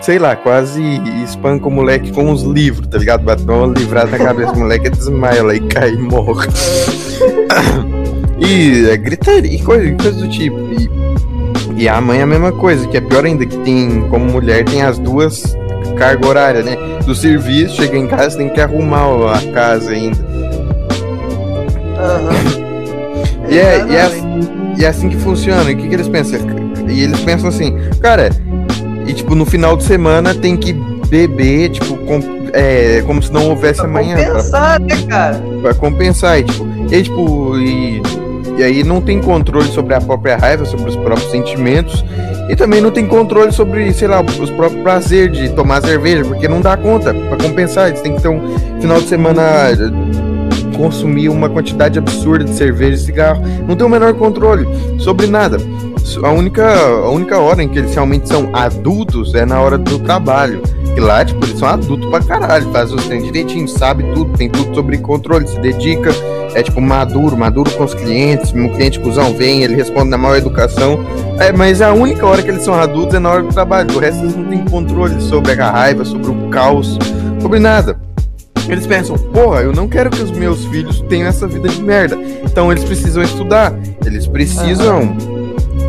sei 0.00 0.18
lá, 0.18 0.34
quase 0.36 0.82
espanca 1.22 1.68
o 1.68 1.70
moleque 1.70 2.12
com 2.12 2.30
os 2.30 2.42
livros, 2.42 2.86
tá 2.86 2.98
ligado? 2.98 3.22
Bateu 3.22 3.54
uma 3.54 3.74
livrada 3.74 4.10
na 4.10 4.18
cabeça 4.18 4.52
do 4.52 4.60
moleque, 4.60 4.86
ele 4.86 4.96
desmaia 4.96 5.42
lá 5.42 5.54
e 5.54 5.60
cai 5.60 5.90
e 5.90 5.98
morre. 5.98 6.48
E 8.42 8.88
é, 8.88 8.96
gritaria 8.96 9.54
e 9.54 9.60
coisa, 9.60 9.94
coisa 9.96 10.18
do 10.18 10.26
tipo. 10.26 10.56
E, 10.72 11.82
e 11.82 11.88
a 11.88 12.00
mãe 12.00 12.20
é 12.20 12.22
a 12.22 12.26
mesma 12.26 12.50
coisa, 12.50 12.86
que 12.88 12.96
é 12.96 13.00
pior 13.00 13.26
ainda, 13.26 13.44
que 13.44 13.56
tem, 13.58 14.00
como 14.08 14.24
mulher, 14.24 14.64
tem 14.64 14.80
as 14.80 14.98
duas 14.98 15.54
cargas 15.98 16.26
horárias, 16.26 16.64
né? 16.64 16.74
Do 17.04 17.14
serviço, 17.14 17.76
chega 17.76 17.98
em 17.98 18.06
casa, 18.06 18.38
tem 18.38 18.48
que 18.48 18.58
arrumar 18.58 19.34
a 19.34 19.52
casa 19.52 19.90
ainda. 19.90 20.16
Aham. 21.98 22.60
E 23.50 23.58
é, 23.58 23.84
e, 23.88 23.96
é, 23.96 24.06
Exatamente. 24.06 24.80
e 24.80 24.84
é 24.84 24.88
assim 24.88 25.08
que 25.10 25.16
funciona. 25.16 25.70
E 25.70 25.74
o 25.74 25.76
que, 25.76 25.88
que 25.88 25.94
eles 25.94 26.08
pensam? 26.08 26.40
E 26.88 27.02
eles 27.02 27.20
pensam 27.20 27.48
assim, 27.48 27.76
cara, 28.00 28.30
e 29.10 29.14
tipo, 29.14 29.34
no 29.34 29.44
final 29.44 29.76
de 29.76 29.84
semana 29.84 30.34
tem 30.34 30.56
que 30.56 30.72
beber, 31.08 31.70
tipo, 31.70 31.96
com- 31.98 32.20
é, 32.52 33.02
como 33.06 33.22
se 33.22 33.32
não 33.32 33.48
houvesse 33.48 33.80
amanhã. 33.80 34.16
pra- 34.16 34.26
Compensar, 34.26 34.80
né, 34.80 35.02
cara? 35.08 35.42
Pra 35.62 35.74
compensar, 35.74 36.38
e, 36.40 36.44
tipo, 36.44 36.66
e, 36.88 36.94
aí, 36.94 37.02
tipo, 37.02 37.56
e, 37.58 38.02
e 38.58 38.62
aí 38.62 38.84
não 38.84 39.00
tem 39.00 39.20
controle 39.20 39.68
sobre 39.68 39.94
a 39.94 40.00
própria 40.00 40.36
raiva, 40.36 40.64
sobre 40.64 40.88
os 40.90 40.96
próprios 40.96 41.30
sentimentos, 41.30 42.04
e 42.48 42.56
também 42.56 42.80
não 42.80 42.90
tem 42.90 43.06
controle 43.06 43.52
sobre, 43.52 43.92
sei 43.92 44.08
lá, 44.08 44.20
os 44.20 44.50
próprios 44.50 44.82
prazer 44.82 45.30
de 45.30 45.48
tomar 45.50 45.80
cerveja, 45.82 46.24
porque 46.24 46.48
não 46.48 46.60
dá 46.60 46.76
conta 46.76 47.14
pra 47.14 47.36
compensar, 47.36 47.88
eles 47.88 48.00
têm 48.00 48.14
que 48.16 48.22
ter 48.22 48.28
um 48.28 48.40
final 48.80 49.00
de 49.00 49.06
semana 49.08 49.42
consumir 50.76 51.28
uma 51.28 51.48
quantidade 51.48 51.98
absurda 51.98 52.44
de 52.44 52.50
cerveja 52.54 52.94
e 52.94 52.98
cigarro, 52.98 53.42
não 53.68 53.76
tem 53.76 53.86
o 53.86 53.90
menor 53.90 54.14
controle 54.14 54.66
sobre 54.98 55.26
nada. 55.26 55.58
A 56.22 56.30
única, 56.30 56.66
a 56.66 57.08
única 57.10 57.38
hora 57.38 57.62
em 57.62 57.68
que 57.68 57.78
eles 57.78 57.94
realmente 57.94 58.28
são 58.28 58.50
adultos 58.52 59.34
é 59.34 59.46
na 59.46 59.60
hora 59.60 59.78
do 59.78 59.98
trabalho. 59.98 60.62
E 60.96 61.00
lá, 61.00 61.24
tipo, 61.24 61.44
eles 61.44 61.58
são 61.58 61.68
adultos 61.68 62.08
pra 62.10 62.20
caralho, 62.20 62.70
fazem 62.72 62.96
os 62.96 63.06
treinos 63.06 63.26
direitinho, 63.26 63.68
sabe 63.68 64.02
tudo, 64.14 64.36
tem 64.36 64.50
tudo 64.50 64.74
sobre 64.74 64.98
controle, 64.98 65.46
se 65.46 65.58
dedica, 65.60 66.10
é 66.54 66.62
tipo 66.62 66.80
maduro, 66.80 67.36
maduro 67.36 67.70
com 67.70 67.84
os 67.84 67.94
clientes, 67.94 68.50
o 68.50 68.68
cliente 68.70 68.98
cuzão 68.98 69.32
vem, 69.34 69.62
ele 69.62 69.76
responde 69.76 70.10
na 70.10 70.18
maior 70.18 70.36
educação. 70.36 70.98
É, 71.38 71.52
mas 71.52 71.80
a 71.80 71.92
única 71.92 72.26
hora 72.26 72.42
que 72.42 72.50
eles 72.50 72.62
são 72.62 72.74
adultos 72.74 73.14
é 73.14 73.18
na 73.18 73.30
hora 73.30 73.42
do 73.42 73.52
trabalho, 73.52 73.94
o 73.94 73.98
resto 73.98 74.22
eles 74.22 74.36
não 74.36 74.44
têm 74.44 74.64
controle 74.64 75.20
sobre 75.20 75.52
a 75.52 75.70
raiva, 75.70 76.04
sobre 76.04 76.30
o 76.30 76.48
caos, 76.50 76.98
sobre 77.40 77.60
nada. 77.60 77.96
Eles 78.68 78.86
pensam, 78.86 79.16
porra, 79.16 79.62
eu 79.62 79.72
não 79.72 79.88
quero 79.88 80.10
que 80.10 80.22
os 80.22 80.30
meus 80.30 80.64
filhos 80.66 81.00
tenham 81.08 81.26
essa 81.26 81.46
vida 81.46 81.68
de 81.68 81.82
merda. 81.82 82.16
Então 82.44 82.70
eles 82.70 82.84
precisam 82.84 83.22
estudar, 83.22 83.72
eles 84.04 84.26
precisam 84.26 85.16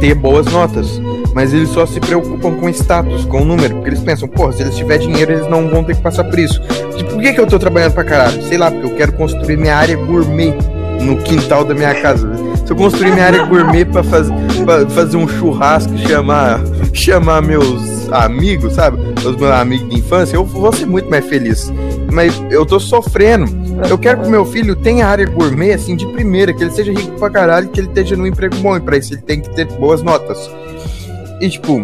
ter 0.02 0.16
boas 0.16 0.46
notas. 0.48 1.00
Mas 1.34 1.54
eles 1.54 1.70
só 1.70 1.86
se 1.86 2.00
preocupam 2.02 2.56
com 2.56 2.68
status, 2.68 3.24
com 3.24 3.46
número. 3.46 3.76
Porque 3.76 3.90
eles 3.92 4.02
pensam, 4.02 4.28
porra, 4.28 4.52
se 4.52 4.64
eles 4.64 4.76
tiverem 4.76 5.08
dinheiro, 5.08 5.32
eles 5.32 5.48
não 5.48 5.70
vão 5.70 5.84
ter 5.84 5.96
que 5.96 6.02
passar 6.02 6.26
por 6.26 6.38
isso. 6.38 6.60
Tipo, 6.98 7.12
por 7.12 7.22
que, 7.22 7.32
que 7.32 7.40
eu 7.40 7.48
tô 7.48 7.58
trabalhando 7.58 7.94
pra 7.94 8.04
caralho? 8.04 8.44
Sei 8.44 8.58
lá, 8.58 8.70
porque 8.70 8.88
eu 8.88 8.96
quero 8.98 9.14
construir 9.14 9.56
minha 9.56 9.76
área 9.76 9.96
gourmet 9.96 10.54
no 11.02 11.16
quintal 11.18 11.64
da 11.64 11.74
minha 11.74 11.94
casa. 12.02 12.30
Se 12.66 12.72
eu 12.72 12.76
construir 12.76 13.12
minha 13.12 13.26
área 13.26 13.46
gourmet 13.46 13.86
pra, 13.86 14.04
faz, 14.04 14.28
pra 14.66 14.88
fazer 14.90 15.18
um 15.18 15.28
churrasco, 15.28 15.98
chamar, 16.00 16.60
chamar 16.94 17.42
meus 17.42 18.12
amigos, 18.12 18.74
sabe? 18.74 19.00
Os 19.18 19.36
meus 19.38 19.52
amigos 19.52 19.90
de 19.90 20.00
infância, 20.00 20.36
eu 20.36 20.44
vou 20.44 20.72
ser 20.74 20.86
muito 20.86 21.10
mais 21.10 21.26
feliz. 21.26 21.72
Mas 22.12 22.42
eu 22.50 22.66
tô 22.66 22.80
sofrendo. 22.80 23.61
Eu 23.90 23.98
quero 23.98 24.22
que 24.22 24.30
meu 24.30 24.46
filho 24.46 24.76
tenha 24.76 25.08
área 25.08 25.26
gourmet, 25.26 25.74
assim, 25.74 25.96
de 25.96 26.08
primeira, 26.08 26.54
que 26.54 26.64
ele 26.64 26.72
seja 26.72 26.92
rico 26.92 27.18
pra 27.18 27.30
caralho, 27.30 27.70
que 27.70 27.80
ele 27.80 27.88
esteja 27.88 28.16
num 28.16 28.26
emprego 28.26 28.56
bom. 28.58 28.78
E 28.78 28.80
pra 28.80 28.98
isso 28.98 29.14
ele 29.14 29.22
tem 29.22 29.42
que 29.42 29.54
ter 29.54 29.66
boas 29.66 30.02
notas. 30.02 30.50
E 31.40 31.50
tipo, 31.50 31.82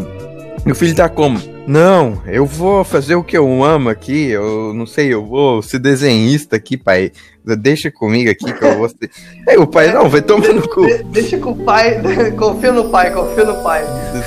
meu 0.66 0.76
filho 0.76 0.96
tá 0.96 1.10
como? 1.10 1.40
Não, 1.68 2.22
eu 2.28 2.46
vou 2.46 2.84
fazer 2.84 3.16
o 3.16 3.24
que 3.24 3.38
eu 3.38 3.64
amo 3.64 3.90
aqui, 3.90 4.30
eu 4.30 4.74
não 4.74 4.86
sei, 4.86 5.14
eu 5.14 5.26
vou 5.26 5.62
ser 5.62 5.80
desenhista 5.80 6.56
aqui, 6.56 6.78
pai. 6.78 7.12
Deixa 7.56 7.90
comigo 7.92 8.30
aqui 8.30 8.52
que 8.52 8.64
eu 8.64 8.78
vou. 8.78 8.90
ser- 8.90 9.10
Aí 9.48 9.58
o 9.58 9.66
pai, 9.68 9.92
não, 9.94 10.10
vai 10.10 10.22
tomar 10.22 10.50
no 10.54 10.68
cu. 10.68 10.86
De- 10.86 11.04
deixa 11.12 11.38
com 11.38 11.52
o 11.52 11.56
pai, 11.56 12.02
confia 12.38 12.72
no 12.72 12.90
pai, 12.90 13.12
confia 13.12 13.46
no 13.46 13.56
pai. 13.64 13.84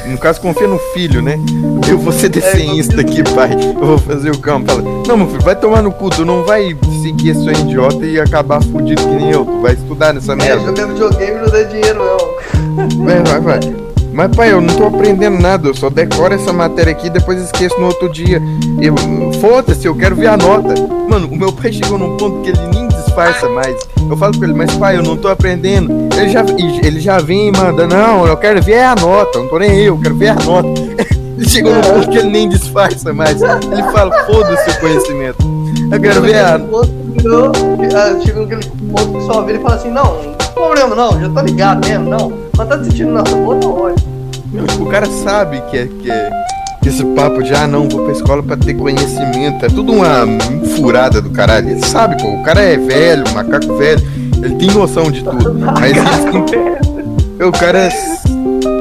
No 0.06 0.18
caso, 0.18 0.40
confia 0.40 0.66
no 0.68 0.78
filho, 0.94 1.20
né? 1.20 1.36
Eu 1.88 1.98
vou 1.98 2.12
ser 2.12 2.28
desenhista 2.28 3.00
aqui, 3.00 3.22
pai. 3.34 3.50
Eu 3.52 3.86
vou 3.86 3.98
fazer 3.98 4.30
o 4.30 4.38
campo. 4.38 4.70
Fala, 4.70 4.82
não, 5.06 5.16
meu 5.16 5.26
filho, 5.28 5.42
vai 5.42 5.56
tomar 5.56 5.82
no 5.82 5.92
cu. 5.92 6.08
Tu 6.10 6.24
não 6.24 6.44
vai 6.44 6.76
seguir 7.02 7.30
esse 7.30 7.48
idiota 7.50 8.04
e 8.06 8.20
acabar 8.20 8.62
fudido 8.62 9.02
que 9.02 9.14
nem 9.14 9.30
eu. 9.30 9.44
Tu 9.44 9.60
vai 9.60 9.72
estudar 9.74 10.12
nessa 10.14 10.32
É, 10.32 10.36
merda. 10.36 10.64
jogando 10.66 10.92
videogame 10.92 11.40
não 11.40 11.48
dá 11.50 11.62
dinheiro, 11.64 11.98
não. 11.98 13.04
Vai, 13.04 13.22
vai, 13.22 13.40
vai. 13.40 13.60
Mas, 14.12 14.34
pai, 14.36 14.52
eu 14.52 14.60
não 14.60 14.74
tô 14.76 14.86
aprendendo 14.86 15.38
nada. 15.40 15.68
Eu 15.68 15.74
só 15.74 15.88
decoro 15.88 16.34
essa 16.34 16.52
matéria 16.52 16.92
aqui 16.92 17.06
e 17.06 17.10
depois 17.10 17.40
esqueço 17.40 17.78
no 17.78 17.86
outro 17.86 18.08
dia. 18.10 18.40
Eu, 18.80 18.94
foda-se, 19.40 19.86
eu 19.86 19.94
quero 19.94 20.16
ver 20.16 20.26
a 20.28 20.36
nota. 20.36 20.74
Mano, 21.08 21.28
o 21.28 21.36
meu 21.36 21.52
pai 21.52 21.72
chegou 21.72 21.96
num 21.96 22.16
ponto 22.16 22.42
que 22.42 22.48
ele 22.50 22.58
nem 22.72 22.89
disfarça 23.10 23.48
mais. 23.48 23.76
Eu 24.08 24.16
falo 24.16 24.38
pra 24.38 24.48
ele, 24.48 24.56
mas 24.56 24.74
pai, 24.76 24.96
eu 24.96 25.02
não 25.02 25.16
tô 25.16 25.28
aprendendo. 25.28 26.08
Ele 26.16 26.28
já, 26.30 26.44
ele 26.82 27.00
já 27.00 27.18
vem 27.18 27.48
e 27.48 27.52
manda, 27.52 27.86
não, 27.86 28.26
eu 28.26 28.36
quero 28.36 28.62
ver 28.62 28.82
a 28.82 28.94
nota. 28.94 29.38
Eu 29.38 29.42
não 29.42 29.50
tô 29.50 29.58
nem 29.58 29.70
aí, 29.70 29.84
eu 29.86 29.98
quero 29.98 30.14
ver 30.14 30.28
a 30.28 30.34
nota. 30.34 30.68
Ele 31.40 31.48
chegou 31.48 31.74
num 31.74 31.80
ponto 31.80 32.10
que 32.10 32.18
ele 32.18 32.28
nem 32.28 32.50
disfarça 32.50 33.14
mais. 33.14 33.40
Ele 33.40 33.82
fala, 33.94 34.26
foda-se 34.26 34.68
o 34.68 34.78
conhecimento. 34.78 35.38
Eu 35.90 35.98
quero 35.98 36.20
ver 36.20 36.34
a. 36.34 36.56
Outro 36.70 36.92
virou, 37.16 37.52
ah, 37.96 38.10
naquele 38.10 38.66
ponto 38.92 39.18
que 39.18 39.24
só 39.24 39.40
vira 39.40 39.56
e 39.56 39.62
fala 39.62 39.74
assim, 39.76 39.90
não, 39.90 40.22
não 40.22 40.34
tem 40.34 40.48
problema 40.52 40.94
não, 40.94 41.18
já 41.18 41.30
tô 41.30 41.40
ligado 41.40 41.88
mesmo, 41.88 42.10
não. 42.10 42.32
Mas 42.54 42.68
tá 42.68 42.84
sentindo 42.84 43.12
nossa 43.12 43.34
boa. 43.34 43.94
Meu, 44.52 44.66
tipo, 44.66 44.84
o 44.84 44.90
cara 44.90 45.06
sabe 45.06 45.62
que 45.70 45.78
é, 45.78 45.86
que 45.86 46.10
é 46.10 46.30
esse 46.88 47.04
papo 47.04 47.42
de 47.42 47.52
ah 47.54 47.66
não, 47.66 47.88
vou 47.88 48.04
pra 48.04 48.12
escola 48.12 48.42
pra 48.42 48.56
ter 48.56 48.74
conhecimento, 48.74 49.64
é 49.64 49.68
tudo 49.68 49.92
uma 49.92 50.26
furada 50.76 51.20
do 51.20 51.30
caralho. 51.30 51.70
Ele 51.70 51.84
sabe, 51.84 52.20
pô, 52.20 52.28
o 52.28 52.42
cara 52.42 52.60
é 52.60 52.76
velho, 52.76 53.24
macaco 53.34 53.76
velho, 53.76 54.02
ele 54.42 54.54
tem 54.56 54.70
noção 54.70 55.10
de 55.10 55.22
tudo. 55.22 55.54
Mas 55.78 55.96
ele, 55.96 57.44
o 57.44 57.52
cara. 57.52 57.88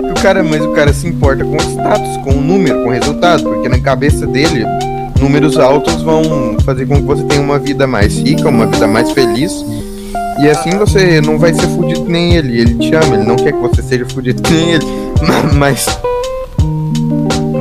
O 0.10 0.22
cara, 0.22 0.44
mas 0.44 0.66
o 0.66 0.72
cara 0.72 0.92
se 0.92 1.08
importa 1.08 1.46
com 1.46 1.56
o 1.56 1.62
status, 1.62 2.18
com 2.18 2.32
o 2.32 2.42
número, 2.42 2.84
com 2.84 2.90
o 2.90 2.92
resultado, 2.92 3.42
porque 3.42 3.70
na 3.70 3.80
cabeça 3.80 4.28
dele, 4.28 4.66
números 5.18 5.58
altos 5.58 6.02
vão 6.02 6.58
fazer 6.66 6.86
com 6.88 6.96
que 6.96 7.04
você 7.04 7.24
tenha 7.24 7.42
uma 7.42 7.58
vida 7.58 7.88
mais 7.88 8.18
rica, 8.18 8.50
uma 8.50 8.66
vida 8.66 8.86
mais 8.86 9.12
feliz. 9.12 9.54
E 10.42 10.50
assim 10.50 10.72
você 10.72 11.22
não 11.22 11.38
vai 11.38 11.54
ser 11.54 11.68
fudido 11.68 12.04
nem 12.06 12.36
ele. 12.36 12.60
Ele 12.60 12.76
te 12.76 12.94
ama, 12.96 13.16
ele 13.16 13.24
não 13.24 13.36
quer 13.38 13.54
que 13.54 13.60
você 13.60 13.82
seja 13.82 14.06
fudido 14.08 14.42
nem 14.50 14.72
ele. 14.72 14.86
Mas. 15.56 15.86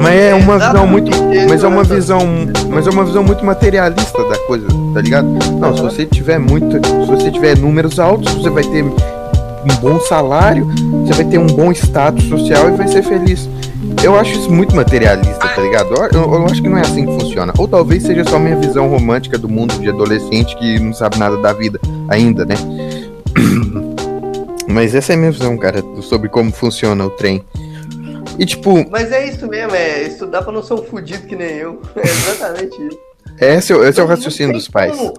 Mas 0.02 0.14
é 0.14 0.35
uma 0.35 0.59
visão 0.59 0.87
muito. 0.87 1.11
Mas 1.49 1.64
é 1.64 1.69
uma 1.69 1.85
visão. 1.85 2.21
Mas 2.71 2.87
é 2.87 2.90
uma 2.90 3.05
visão 3.05 3.23
muito 3.25 3.45
materialista 3.45 4.25
da 4.28 4.37
coisa, 4.47 4.67
tá 4.95 5.00
ligado? 5.00 5.26
Não, 5.59 5.76
se 5.76 5.83
você 5.83 6.07
tiver 6.07 6.38
muito. 6.38 6.76
Se 6.87 7.07
você 7.11 7.31
tiver 7.31 7.59
números 7.59 7.99
altos, 7.99 8.33
você 8.35 8.50
vai 8.50 8.62
ter 8.64 8.83
um 8.85 8.95
bom 9.81 9.99
salário, 10.00 10.67
você 11.07 11.14
vai 11.14 11.25
ter 11.25 11.38
um 11.38 11.47
bom 11.47 11.71
status 11.73 12.25
social 12.25 12.69
e 12.69 12.73
vai 12.76 12.88
ser 12.88 13.02
feliz. 13.02 13.49
Eu 14.02 14.19
acho 14.19 14.33
isso 14.33 14.50
muito 14.50 14.75
materialista, 14.76 15.38
tá 15.49 15.61
ligado? 15.61 15.88
Eu, 15.95 16.21
eu- 16.21 16.35
eu 16.35 16.45
acho 16.47 16.62
que 16.62 16.69
não 16.69 16.78
é 16.78 16.83
assim 16.83 17.05
que 17.07 17.12
funciona. 17.21 17.52
Ou 17.59 17.67
talvez 17.67 18.02
seja 18.05 18.25
só 18.28 18.38
minha 18.38 18.57
visão 18.57 18.88
romântica 18.88 19.37
do 19.37 19.49
mundo 19.49 19.75
de 19.81 19.88
adolescente 19.88 20.57
que 20.57 20.78
não 20.78 20.93
sabe 20.93 21.19
nada 21.19 21.37
da 21.38 21.52
vida 21.52 21.81
ainda, 22.09 22.45
né? 22.45 22.55
Mas 24.69 24.95
essa 24.95 25.12
é 25.12 25.14
a 25.14 25.19
minha 25.19 25.31
visão, 25.33 25.57
cara, 25.57 25.83
sobre 26.02 26.28
como 26.28 26.52
funciona 26.52 27.05
o 27.05 27.11
trem. 27.11 27.43
E 28.38 28.47
tipo, 28.47 28.88
Mas 28.90 29.11
é 29.12 29.26
isso 29.26 29.47
mesmo, 29.49 29.75
é 29.75 30.02
estudar 30.04 30.42
pra 30.42 30.52
não 30.52 30.62
ser 30.62 30.75
um 30.75 30.83
fudido 30.85 31.26
que 31.26 31.35
nem 31.37 31.57
eu. 31.57 31.80
É 31.97 32.02
exatamente 32.02 32.87
isso. 32.87 32.99
esse 33.40 33.73
é, 33.73 33.76
o- 33.76 33.85
esse 33.85 34.00
é 34.00 34.02
o 34.02 34.07
raciocínio 34.07 34.52
dos 34.52 34.68
pais. 34.68 34.97
como- 34.97 35.12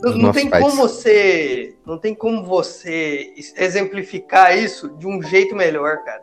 dos 0.00 0.16
não 0.16 0.32
tem 0.32 0.48
pais. 0.48 0.64
como 0.64 0.76
você. 0.76 1.74
Não 1.86 1.98
tem 1.98 2.14
como 2.14 2.44
você 2.44 3.32
exemplificar 3.56 4.56
isso 4.56 4.88
de 4.96 5.06
um 5.06 5.20
jeito 5.22 5.54
melhor, 5.54 5.98
cara. 6.04 6.22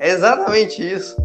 É 0.00 0.10
exatamente 0.10 0.82
isso. 0.82 1.16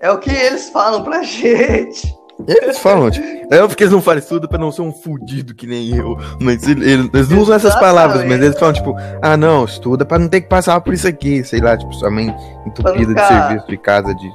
É 0.00 0.10
o 0.10 0.18
que 0.18 0.30
eles 0.30 0.68
falam 0.70 1.02
pra 1.04 1.22
gente. 1.24 2.12
Eles 2.46 2.78
falam, 2.78 3.10
tipo, 3.10 3.26
é 3.50 3.60
óbvio 3.62 3.76
que 3.76 3.84
eles 3.84 3.92
não 3.92 4.00
falam 4.02 4.18
estudo 4.18 4.48
pra 4.48 4.58
não 4.58 4.72
ser 4.72 4.82
um 4.82 4.92
fudido 4.92 5.54
que 5.54 5.66
nem 5.66 5.94
eu. 5.96 6.16
Mas 6.40 6.66
ele- 6.66 6.88
ele- 6.90 7.10
eles 7.12 7.28
não 7.28 7.38
usam 7.40 7.54
essas 7.54 7.74
palavras, 7.76 8.24
mas 8.24 8.40
eles 8.42 8.58
falam, 8.58 8.74
tipo, 8.74 8.96
ah 9.20 9.36
não, 9.36 9.64
estuda 9.64 10.04
pra 10.04 10.18
não 10.18 10.28
ter 10.28 10.40
que 10.40 10.48
passar 10.48 10.80
por 10.80 10.92
isso 10.94 11.06
aqui, 11.06 11.44
sei 11.44 11.60
lá, 11.60 11.76
tipo, 11.76 11.92
sua 11.94 12.10
mãe 12.10 12.34
entupida 12.66 13.14
de 13.14 13.26
serviço 13.26 13.66
de 13.68 13.76
casa 13.76 14.14
de. 14.14 14.30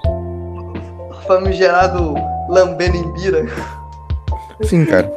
Famigerado 1.27 2.13
lambendo 2.49 2.95
em 2.97 3.13
bira. 3.13 3.45
Sim, 4.63 4.85
cara. 4.85 5.11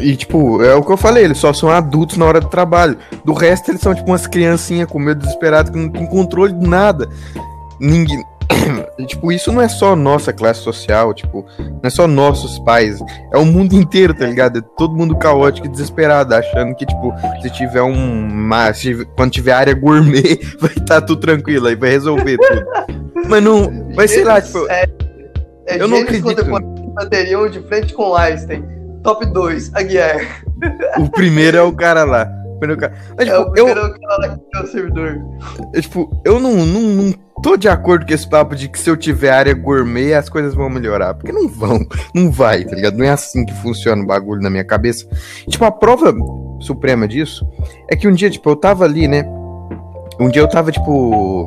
E, 0.00 0.14
tipo, 0.16 0.62
é 0.62 0.74
o 0.74 0.82
que 0.82 0.92
eu 0.92 0.96
falei, 0.96 1.24
eles 1.24 1.38
só 1.38 1.52
são 1.52 1.70
adultos 1.70 2.16
na 2.16 2.24
hora 2.26 2.40
do 2.40 2.48
trabalho. 2.48 2.96
Do 3.24 3.32
resto, 3.32 3.70
eles 3.70 3.80
são, 3.80 3.94
tipo, 3.94 4.10
umas 4.10 4.26
criancinhas 4.26 4.88
com 4.88 4.98
medo 4.98 5.20
desesperado, 5.20 5.72
que 5.72 5.78
não 5.78 5.88
tem 5.90 6.06
controle 6.06 6.52
de 6.52 6.66
nada. 6.68 7.08
Ninguém. 7.80 8.22
Tipo, 9.06 9.30
isso 9.30 9.52
não 9.52 9.60
é 9.60 9.68
só 9.68 9.94
nossa 9.94 10.32
classe 10.32 10.60
social, 10.60 11.12
tipo, 11.12 11.44
não 11.58 11.80
é 11.84 11.90
só 11.90 12.06
nossos 12.06 12.58
pais. 12.60 12.98
É 13.32 13.36
o 13.36 13.44
mundo 13.44 13.74
inteiro, 13.74 14.14
tá 14.14 14.26
ligado? 14.26 14.58
É 14.58 14.62
todo 14.76 14.96
mundo 14.96 15.14
caótico 15.16 15.66
e 15.66 15.70
desesperado, 15.70 16.34
achando 16.34 16.74
que, 16.74 16.86
tipo, 16.86 17.12
se 17.42 17.50
tiver 17.50 17.82
um. 17.82 17.94
ma- 18.28 18.72
se- 18.72 19.04
quando 19.16 19.32
tiver 19.32 19.52
área 19.52 19.74
gourmet, 19.74 20.40
vai 20.58 20.70
estar 20.72 21.02
tudo 21.02 21.20
tranquilo, 21.20 21.66
aí 21.66 21.74
vai 21.76 21.90
resolver 21.90 22.38
tudo. 22.38 22.64
Mas 23.28 23.42
não. 23.42 23.70
Mas 23.94 24.10
sei 24.10 24.24
lá, 24.24 24.40
tipo. 24.40 24.66
É, 24.70 24.86
é 25.66 25.82
eu 25.82 25.86
não 25.88 25.98
acredito. 25.98 26.44
bateriam 26.94 27.48
de 27.50 27.60
frente 27.68 27.92
com 27.92 28.14
Einstein. 28.14 28.64
Top 29.02 29.24
2, 29.26 29.72
Aguiar. 29.74 30.42
O 30.98 31.08
primeiro 31.08 31.56
é 31.56 31.62
o 31.62 31.72
cara 31.72 32.04
lá. 32.04 32.28
Mas, 33.16 33.28
É 33.28 33.30
tipo, 33.30 33.50
o 33.50 33.56
eu, 33.56 33.66
que 33.66 34.56
é 34.56 34.60
o 34.62 34.66
servidor. 34.66 35.18
eu, 35.72 35.82
tipo, 35.82 36.22
eu 36.24 36.38
não, 36.40 36.54
não, 36.66 36.80
não 36.80 37.14
tô 37.42 37.56
de 37.56 37.68
acordo 37.68 38.06
com 38.06 38.12
esse 38.14 38.28
papo 38.28 38.54
de 38.56 38.68
que 38.68 38.78
se 38.78 38.88
eu 38.88 38.96
tiver 38.96 39.30
área 39.30 39.54
gourmet 39.54 40.14
as 40.14 40.28
coisas 40.28 40.54
vão 40.54 40.68
melhorar. 40.70 41.14
Porque 41.14 41.32
não 41.32 41.48
vão. 41.48 41.78
Não 42.14 42.30
vai, 42.30 42.64
tá 42.64 42.74
ligado? 42.74 42.96
Não 42.96 43.04
é 43.04 43.10
assim 43.10 43.44
que 43.44 43.54
funciona 43.54 44.02
o 44.02 44.06
bagulho 44.06 44.40
na 44.40 44.50
minha 44.50 44.64
cabeça. 44.64 45.06
Tipo, 45.48 45.64
a 45.64 45.70
prova 45.70 46.14
suprema 46.60 47.06
disso 47.06 47.46
é 47.90 47.96
que 47.96 48.08
um 48.08 48.12
dia, 48.12 48.30
tipo, 48.30 48.48
eu 48.48 48.56
tava 48.56 48.84
ali, 48.84 49.06
né? 49.06 49.24
Um 50.18 50.30
dia 50.30 50.40
eu 50.40 50.48
tava, 50.48 50.72
tipo, 50.72 51.46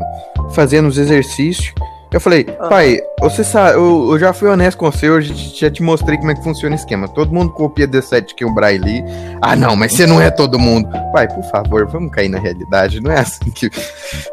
fazendo 0.51 0.87
os 0.87 0.97
exercícios. 0.97 1.73
Eu 2.11 2.19
falei, 2.19 2.45
Ah. 2.59 2.67
pai, 2.69 2.99
você 3.19 3.43
sabe, 3.43 3.75
eu, 3.77 4.09
eu 4.11 4.17
já 4.19 4.33
fui 4.33 4.49
honesto 4.49 4.77
com 4.79 4.91
você, 4.91 5.07
eu 5.07 5.21
já 5.21 5.31
te- 5.33 5.59
já 5.59 5.69
te 5.69 5.83
mostrei 5.83 6.17
como 6.17 6.31
é 6.31 6.35
que 6.35 6.43
funciona 6.43 6.75
o 6.75 6.79
esquema. 6.79 7.07
Todo 7.07 7.31
mundo 7.31 7.51
copia 7.53 7.87
D7 7.87 8.33
que 8.35 8.43
o 8.43 8.51
Braille. 8.53 9.03
Ah, 9.41 9.55
não, 9.55 9.75
mas 9.75 9.93
você 9.93 10.07
não 10.07 10.19
é 10.19 10.31
todo 10.31 10.57
mundo. 10.57 10.89
Pai, 11.13 11.27
por 11.27 11.43
favor, 11.51 11.85
vamos 11.87 12.11
cair 12.11 12.27
na 12.29 12.39
realidade, 12.39 12.99
não 12.99 13.11
é 13.11 13.19
assim 13.19 13.51
que. 13.51 13.69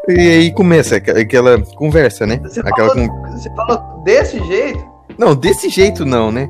E 0.09 0.19
aí 0.19 0.51
começa 0.51 0.95
aquela, 0.95 1.59
conversa, 1.75 2.25
né? 2.25 2.39
Você 2.41 2.61
Aquela 2.61 2.89
falou, 2.89 3.07
você 3.31 3.49
falou 3.55 4.01
desse 4.03 4.43
jeito? 4.47 4.83
Não, 5.15 5.35
desse 5.35 5.69
jeito 5.69 6.03
não, 6.03 6.31
né? 6.31 6.49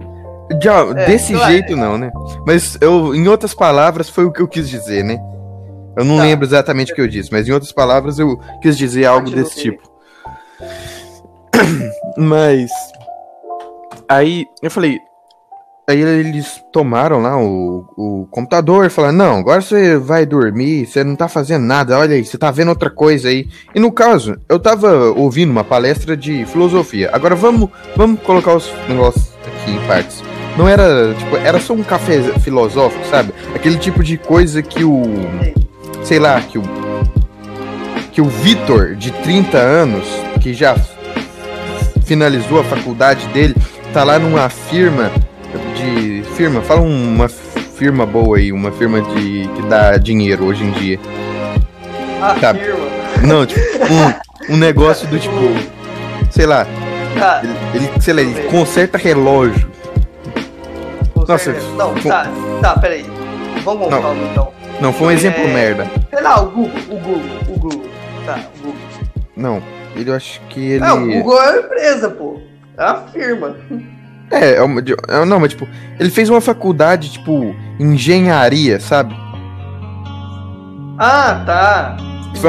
Já, 0.63 0.79
É, 0.96 1.05
desse 1.07 1.34
claro. 1.34 1.51
jeito 1.51 1.75
não, 1.75 1.98
né? 1.98 2.10
Mas 2.46 2.77
eu, 2.79 3.13
em 3.13 3.27
outras 3.27 3.53
palavras, 3.53 4.07
foi 4.10 4.24
o 4.24 4.31
que 4.31 4.41
eu 4.41 4.48
quis 4.48 4.69
dizer, 4.69 5.03
né? 5.03 5.19
Eu 5.98 6.05
não 6.05 6.15
Tá. 6.17 6.24
lembro 6.24 6.46
exatamente 6.46 6.93
o 6.93 6.96
que 6.96 7.01
eu 7.01 7.07
disse, 7.07 7.29
mas 7.34 7.50
em 7.50 7.51
outras 7.51 7.74
palavras 7.74 8.17
eu 8.17 8.39
quis 8.62 8.77
dizer 8.77 9.05
algo 9.05 9.25
Continue. 9.25 9.43
desse 9.43 9.62
tipo. 9.62 9.84
Mas 12.18 12.70
aí 14.10 14.46
eu 14.62 14.72
falei, 14.72 15.00
aí 15.88 16.01
eles 16.01 16.63
tomaram 16.72 17.22
lá 17.22 17.38
o, 17.38 17.86
o 17.98 18.27
computador 18.32 18.86
e 18.86 18.89
falaram: 18.89 19.16
"Não, 19.16 19.38
agora 19.38 19.62
você 19.62 19.98
vai 19.98 20.25
dormir, 20.25 20.86
você 20.86 21.04
não 21.04 21.16
tá 21.16 21.27
fazendo 21.27 21.66
nada. 21.66 21.98
Olha 21.98 22.16
aí, 22.16 22.25
você 22.25 22.38
tá 22.38 22.51
vendo 22.51 22.70
outra 22.70 22.89
coisa 22.89 23.30
aí". 23.30 23.48
E 23.74 23.80
no 23.80 23.92
caso, 23.92 24.38
eu 24.50 24.60
tava 24.60 25.12
ouvindo 25.12 25.51
uma 25.51 25.63
palestra 25.63 26.16
de 26.16 26.46
filosofia. 26.46 27.10
Agora 27.13 27.36
vamos, 27.36 27.70
vamos 27.96 28.22
colocar 28.22 28.56
os 28.56 28.72
negócios 28.88 29.32
aqui 29.46 29.72
em 29.72 29.88
partes. 29.88 30.24
Não 30.58 30.68
era, 30.68 31.13
tipo, 31.13 31.38
era 31.38 31.60
só 31.60 31.74
um 31.74 31.84
café 31.84 32.20
filosófico, 32.39 33.06
sabe? 33.06 33.32
Aquele 33.54 33.77
tipo 33.77 34.04
de 34.04 34.18
coisa 34.18 34.63
que 34.63 34.84
o 34.84 35.04
sei 36.04 36.20
lá, 36.20 36.42
que 36.42 36.58
o 36.58 36.63
que 38.12 38.22
o 38.22 38.25
Vitor 38.25 38.96
de 38.96 39.12
30 39.12 39.58
anos, 39.58 40.04
que 40.42 40.51
já 40.51 40.75
finalizou 42.08 42.62
a 42.62 42.64
faculdade 42.64 43.28
dele, 43.28 43.54
tá 43.94 44.04
lá 44.04 44.18
numa 44.18 44.50
firma 44.50 45.12
de 45.76 46.24
firma, 46.36 46.62
fala 46.62 46.82
uma 46.82 47.28
firma 47.28 48.06
boa 48.06 48.38
aí, 48.38 48.52
uma 48.52 48.72
firma 48.72 49.02
de 49.02 49.48
que 49.56 49.62
dá 49.70 49.98
dinheiro 49.98 50.46
hoje 50.46 50.64
em 50.64 50.72
dia. 50.72 51.00
Tá. 52.40 52.52
Afirma. 52.52 52.88
Não, 53.24 53.46
tipo, 53.46 53.62
um, 54.50 54.54
um 54.56 54.58
negócio 54.58 55.08
do 55.08 55.20
tipo, 55.20 55.36
sei 56.32 56.46
lá, 56.46 56.66
Tá, 57.18 57.42
ele, 57.44 57.54
ele, 57.86 58.02
sei 58.02 58.14
lá, 58.14 58.22
ele 58.22 58.44
conserta 58.50 58.98
relógio. 58.98 59.68
Nossa. 61.28 61.52
Não, 61.76 61.94
com- 61.96 62.08
tá, 62.10 62.28
tá, 62.62 62.78
peraí. 62.80 63.06
Vamos 63.66 63.86
com 63.86 63.90
Não. 63.90 64.16
então. 64.32 64.52
Não, 64.80 64.94
foi 64.94 65.08
um 65.08 65.12
exemplo 65.12 65.42
É. 65.44 65.48
merda. 65.48 65.92
Sei 66.12 66.22
lá, 66.22 66.40
o 66.42 66.46
Google, 66.52 66.72
o 66.90 66.96
Google, 67.00 67.22
o 67.50 67.60
Google. 67.60 67.86
Tá, 68.26 68.40
o 68.60 68.66
Google. 68.68 68.80
Não, 69.36 69.62
ele 70.01 70.10
eu 70.10 70.16
acho 70.16 70.42
que 70.50 70.60
ele 70.60 70.84
Ah, 70.84 70.94
o 70.94 71.06
Google 71.06 71.42
é 71.42 71.51
uma 71.51 71.60
empresa, 71.60 72.10
pô. 72.10 72.39
É 72.77 72.84
uma 72.84 73.01
firma. 73.08 73.56
É, 74.30 74.56
é 74.56 74.62
uma, 74.62 74.82
é, 74.82 75.25
não, 75.25 75.39
mas 75.39 75.51
tipo, 75.51 75.68
ele 76.00 76.10
fez 76.10 76.30
uma 76.30 76.42
faculdade, 76.42 77.12
tipo, 77.12 77.56
engenharia, 77.80 78.80
sabe? 78.80 79.16
Ah, 81.00 81.44
tá. 81.46 81.98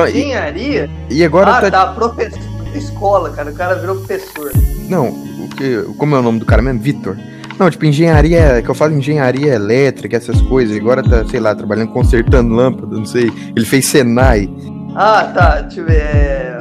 Engenharia? 0.09 0.91
E 1.09 1.25
agora 1.25 1.57
ah, 1.57 1.61
tá. 1.61 1.71
tá. 1.71 1.87
Professor 1.93 2.39
de 2.73 2.79
escola, 2.79 3.31
cara. 3.31 3.51
O 3.51 3.55
cara 3.55 3.75
virou 3.77 3.97
professor. 3.97 4.53
Não, 4.89 5.09
o 5.09 5.49
que, 5.57 5.83
como 5.97 6.17
é 6.17 6.19
o 6.19 6.23
nome 6.23 6.39
do 6.39 6.47
cara 6.47 6.63
mesmo? 6.63 6.81
Vitor. 6.81 7.17
Não, 7.59 7.69
tipo, 7.71 7.85
engenharia, 7.85 8.63
que 8.63 8.69
eu 8.69 8.75
falo 8.75 8.93
engenharia 8.95 9.55
elétrica, 9.55 10.17
essas 10.17 10.41
coisas. 10.43 10.77
e 10.77 10.81
Agora 10.81 11.03
tá, 11.03 11.25
sei 11.27 11.41
lá, 11.41 11.55
trabalhando 11.55 11.93
consertando 11.93 12.55
lâmpada, 12.55 12.95
não 12.95 13.05
sei. 13.05 13.33
Ele 13.57 13.67
fez 13.67 13.87
Senai. 13.87 14.49
Ah, 14.95 15.31
tá. 15.35 15.61
Deixa 15.63 15.81
eu 15.81 15.87
ver. 15.87 15.97
é, 15.97 16.58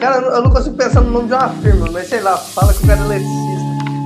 Cara, 0.00 0.16
eu 0.18 0.42
não- 0.42 0.50
consigo 0.50 0.76
pensar 0.76 1.00
no 1.00 1.10
nome 1.10 1.28
de 1.28 1.34
uma 1.34 1.48
firma, 1.48 1.88
mas 1.92 2.08
sei 2.08 2.20
lá, 2.20 2.36
fala 2.36 2.72
que 2.72 2.84
o 2.84 2.86
cara 2.86 3.00
é 3.00 3.04
eletricista. 3.04 3.56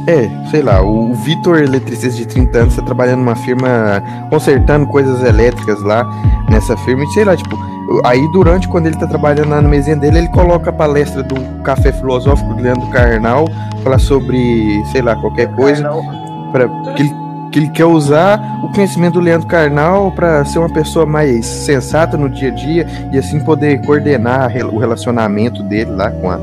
É, 0.09 0.51
sei 0.51 0.63
lá, 0.63 0.81
o, 0.83 1.11
o 1.11 1.15
Vitor, 1.15 1.59
eletricista 1.59 2.17
de 2.19 2.27
30 2.27 2.59
anos, 2.59 2.77
tá 2.77 2.83
trabalhando 2.83 3.19
numa 3.21 3.37
firma 3.37 4.03
consertando 4.31 4.87
coisas 4.87 5.23
elétricas 5.23 5.81
lá 5.83 6.05
nessa 6.49 6.77
firma. 6.79 7.05
E 7.05 7.07
sei 7.09 7.25
lá, 7.25 7.37
tipo, 7.37 7.57
aí 8.05 8.27
durante, 8.33 8.67
quando 8.69 8.87
ele 8.87 8.97
tá 8.97 9.07
trabalhando 9.07 9.51
lá 9.51 9.61
na 9.61 9.69
mesinha 9.69 9.97
dele, 9.97 10.19
ele 10.19 10.29
coloca 10.29 10.71
a 10.71 10.73
palestra 10.73 11.23
do 11.23 11.35
Café 11.63 11.93
Filosófico 11.93 12.55
do 12.55 12.63
Leandro 12.63 12.89
Carnal, 12.89 13.47
falar 13.85 13.99
sobre, 13.99 14.83
sei 14.91 15.03
lá, 15.03 15.15
qualquer 15.17 15.49
coisa. 15.55 15.83
Carnal. 15.83 16.03
Pra, 16.51 16.69
que, 16.95 17.03
ele, 17.03 17.15
que 17.51 17.59
ele 17.59 17.69
quer 17.69 17.85
usar 17.85 18.41
o 18.63 18.73
conhecimento 18.73 19.15
do 19.15 19.21
Leandro 19.21 19.47
Carnal 19.47 20.13
para 20.13 20.45
ser 20.45 20.59
uma 20.59 20.73
pessoa 20.73 21.05
mais 21.05 21.45
sensata 21.45 22.17
no 22.17 22.29
dia 22.29 22.51
a 22.51 22.55
dia 22.55 22.87
e 23.13 23.19
assim 23.19 23.41
poder 23.41 23.81
coordenar 23.85 24.53
o 24.67 24.79
relacionamento 24.79 25.63
dele 25.63 25.91
lá 25.91 26.11
com 26.11 26.31
a, 26.31 26.39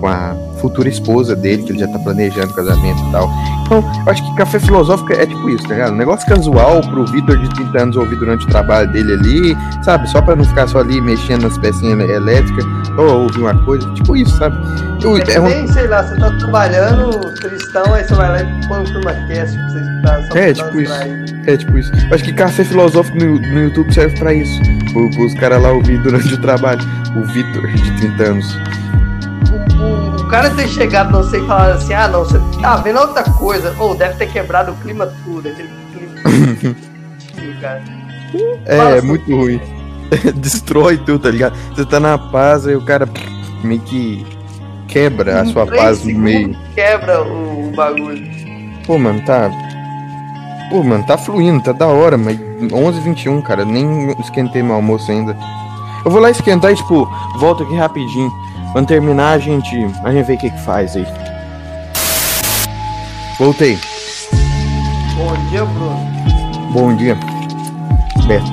com 0.00 0.08
a 0.08 0.34
futura 0.60 0.88
esposa 0.88 1.36
dele, 1.36 1.62
que 1.62 1.72
ele 1.72 1.78
já 1.78 1.88
tá 1.88 1.98
planejando 1.98 2.52
casamento 2.54 3.00
e 3.08 3.12
tal. 3.12 3.30
Então, 3.66 3.84
eu 4.06 4.12
acho 4.12 4.22
que 4.24 4.34
café 4.36 4.58
filosófico 4.58 5.12
é 5.12 5.26
tipo 5.26 5.48
isso, 5.50 5.62
tá 5.68 5.74
ligado? 5.74 5.92
Um 5.92 5.96
negócio 5.96 6.26
casual 6.26 6.80
pro 6.80 7.06
Vitor 7.06 7.36
de 7.38 7.48
30 7.50 7.82
anos 7.82 7.96
ouvir 7.96 8.16
durante 8.16 8.44
o 8.44 8.48
trabalho 8.48 8.90
dele 8.92 9.12
ali, 9.12 9.56
sabe? 9.82 10.08
Só 10.10 10.20
pra 10.20 10.34
não 10.34 10.44
ficar 10.44 10.66
só 10.66 10.80
ali 10.80 11.00
mexendo 11.00 11.42
nas 11.42 11.56
pecinhas 11.58 12.08
elétricas, 12.10 12.64
ou 12.98 13.22
ouvir 13.22 13.40
uma 13.40 13.54
coisa, 13.64 13.88
tipo 13.94 14.16
isso, 14.16 14.36
sabe? 14.38 14.56
Eu- 15.02 15.16
É 15.18 15.34
é 15.34 15.40
um- 15.40 15.48
nem, 15.48 15.66
sei 15.68 15.86
lá, 15.86 16.02
você 16.02 16.16
tá 16.16 16.30
trabalhando 16.38 17.20
cristão, 17.40 17.94
aí 17.94 18.04
você 18.04 18.14
vai 18.14 18.28
lá 18.30 18.42
e 18.42 18.66
põe 18.68 18.80
um 18.82 18.86
firmacast 18.86 19.56
pra 19.56 19.68
você 19.68 19.78
escutar. 19.80 20.22
Só 20.32 20.38
É, 20.38 20.52
tipo 20.52 20.80
isso. 20.80 20.92
É 21.46 21.56
tipo 21.56 21.78
isso. 21.78 21.92
Eu 21.94 22.14
acho 22.14 22.24
que 22.24 22.32
café 22.32 22.64
filosófico 22.64 23.18
no, 23.18 23.38
no 23.38 23.60
YouTube 23.64 23.92
serve 23.94 24.18
pra 24.18 24.32
isso. 24.34 24.60
Pro, 24.92 25.08
pros 25.10 25.34
caras 25.34 25.62
lá 25.62 25.70
ouvir 25.72 25.98
durante 26.02 26.34
o 26.34 26.38
trabalho. 26.38 26.80
O 27.16 27.22
Vitor, 27.24 27.66
de 27.68 27.96
30 27.96 28.22
anos. 28.24 28.58
Cara 30.30 30.50
ter 30.50 30.68
chegado, 30.68 31.10
não 31.10 31.24
sei, 31.24 31.42
e 31.42 31.46
falado 31.46 31.72
assim, 31.72 31.92
ah 31.92 32.06
não, 32.06 32.24
você 32.24 32.40
tá 32.60 32.76
vendo 32.76 33.00
outra 33.00 33.24
coisa. 33.24 33.74
Ou 33.78 33.94
deve 33.94 34.14
ter 34.14 34.30
quebrado 34.30 34.72
o 34.72 34.76
clima 34.76 35.12
tudo, 35.24 35.48
aquele 35.48 35.70
clima. 35.92 36.76
cara. 37.60 37.82
É, 38.64 38.76
Fala 38.76 38.96
é 38.96 39.00
muito 39.00 39.34
ruim. 39.34 39.60
Destrói 40.36 40.96
tudo, 40.98 41.20
tá 41.20 41.30
ligado? 41.30 41.56
Você 41.74 41.84
tá 41.84 42.00
na 42.00 42.16
paz 42.18 42.66
e 42.66 42.74
o 42.74 42.84
cara 42.84 43.08
meio 43.62 43.80
que 43.80 44.26
quebra 44.88 45.40
a 45.40 45.44
Em 45.44 45.52
sua 45.52 45.66
três 45.66 45.82
paz 45.82 46.04
no 46.04 46.18
meio. 46.18 46.56
Quebra 46.74 47.22
o, 47.22 47.68
o 47.68 47.72
bagulho. 47.74 48.28
Pô, 48.86 48.98
mano, 48.98 49.20
tá. 49.24 49.50
Pô, 50.70 50.82
mano, 50.82 51.04
tá 51.04 51.18
fluindo, 51.18 51.62
tá 51.62 51.72
da 51.72 51.86
hora, 51.86 52.16
mas 52.16 52.38
11h21, 52.38 53.42
cara, 53.42 53.64
nem 53.64 54.10
esquentei 54.20 54.62
meu 54.62 54.74
almoço 54.74 55.10
ainda. 55.10 55.36
Eu 56.04 56.10
vou 56.10 56.20
lá 56.20 56.30
esquentar 56.30 56.72
e, 56.72 56.76
tipo, 56.76 57.08
volto 57.38 57.62
aqui 57.62 57.74
rapidinho. 57.76 58.30
Quando 58.72 58.86
terminar, 58.86 59.32
a 59.32 59.38
gente, 59.38 59.76
a 60.04 60.12
gente 60.12 60.26
vê 60.26 60.34
o 60.34 60.38
que 60.38 60.50
que 60.50 60.60
faz 60.60 60.94
aí. 60.94 61.06
Voltei. 63.36 63.78
Bom 65.16 65.34
dia, 65.48 65.64
Bruno. 65.64 66.10
Bom 66.72 66.94
dia, 66.94 67.16
Beto. 68.26 68.46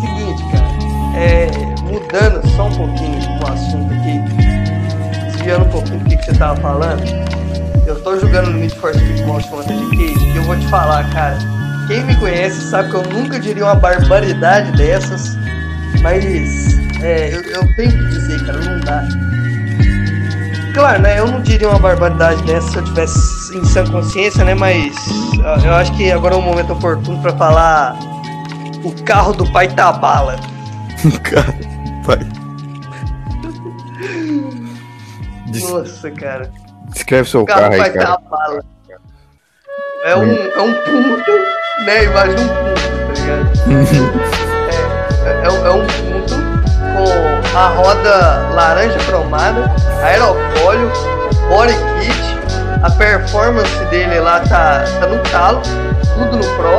Seguinte, 0.00 0.42
cara. 0.50 0.66
É, 1.14 1.50
mudando 1.82 2.48
só 2.56 2.68
um 2.68 2.74
pouquinho 2.74 3.18
o 3.42 3.52
assunto 3.52 3.92
aqui, 3.92 4.18
desviando 5.30 5.66
um 5.66 5.68
pouquinho 5.68 5.98
do 5.98 6.04
que, 6.06 6.16
que 6.16 6.24
você 6.24 6.34
tava 6.34 6.58
falando, 6.60 7.02
eu 7.86 8.02
tô 8.02 8.18
jogando 8.18 8.50
no 8.50 8.58
Need 8.60 8.74
for 8.76 8.94
Speed 8.94 9.26
Most 9.26 9.52
Wanted 9.52 9.90
Case 9.90 10.24
e 10.24 10.36
eu 10.36 10.42
vou 10.44 10.56
te 10.58 10.66
falar, 10.68 11.08
cara. 11.10 11.38
Quem 11.86 12.02
me 12.04 12.16
conhece 12.16 12.70
sabe 12.70 12.88
que 12.88 12.96
eu 12.96 13.02
nunca 13.02 13.38
diria 13.38 13.64
uma 13.64 13.74
barbaridade 13.74 14.72
dessas, 14.72 15.36
mas 16.00 16.71
é, 17.02 17.34
eu, 17.34 17.42
eu 17.42 17.74
tenho 17.76 17.90
que 17.90 18.08
dizer, 18.08 18.44
cara, 18.46 18.58
não 18.58 18.80
dá. 18.80 19.02
Claro, 20.74 21.02
né? 21.02 21.18
Eu 21.18 21.26
não 21.26 21.40
diria 21.42 21.68
uma 21.68 21.78
barbaridade 21.78 22.42
dessa 22.44 22.68
se 22.70 22.76
eu 22.78 22.84
tivesse 22.84 23.58
em 23.58 23.64
sã 23.64 23.84
consciência, 23.86 24.42
né? 24.44 24.54
Mas 24.54 24.94
eu 25.64 25.74
acho 25.74 25.92
que 25.96 26.10
agora 26.10 26.34
é 26.34 26.38
o 26.38 26.42
momento 26.42 26.72
oportuno 26.72 27.20
pra 27.20 27.32
falar 27.36 27.94
o 28.82 28.90
carro 29.04 29.32
do 29.34 29.50
pai 29.52 29.68
Tabala. 29.68 30.36
Cara, 31.24 31.54
vai. 32.04 32.18
Des- 35.50 35.68
Nossa, 35.70 36.10
cara. 36.10 36.50
Descreve 36.90 37.28
seu 37.28 37.42
O 37.42 37.46
carro 37.46 37.60
carro 37.60 37.70
do 37.70 37.74
aí, 37.74 37.80
pai 37.80 37.90
cara. 37.92 38.06
Tabala. 38.18 38.64
É 40.04 40.16
um, 40.16 40.32
é 40.32 40.62
um 40.62 40.72
ponto, 40.74 41.30
né? 41.86 42.04
Imagina 42.04 42.40
um 42.40 42.48
ponto, 42.48 43.06
tá 43.06 43.20
ligado? 43.20 44.32
É, 45.24 45.46
é, 45.46 45.50
um- 45.50 45.66
é 45.66 45.70
um 45.70 45.86
ponto 45.86 46.41
com 46.92 47.58
a 47.58 47.68
roda 47.68 48.48
laranja 48.54 48.98
cromada, 49.06 49.70
aerofólio, 50.02 50.90
body 51.48 51.74
kit, 52.00 52.42
a 52.82 52.90
performance 52.90 53.84
dele 53.90 54.20
lá 54.20 54.40
tá, 54.40 54.84
tá 54.98 55.06
no 55.06 55.18
talo, 55.30 55.62
tudo 56.14 56.36
no 56.36 56.44
Pro. 56.56 56.78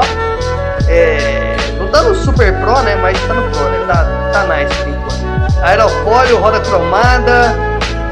É, 0.88 1.56
não 1.78 1.88
tá 1.88 2.04
no 2.04 2.16
Super 2.16 2.54
Pro, 2.60 2.82
né? 2.82 2.96
Mas 2.96 3.20
tá 3.28 3.34
no 3.34 3.50
Pro, 3.52 3.64
né? 3.70 3.86
Tá, 3.88 4.06
tá 4.34 4.56
nice 4.56 4.76
por 4.76 4.90
enquanto. 4.90 5.64
Aerofólio, 5.64 6.40
roda 6.40 6.60
cromada, 6.60 7.56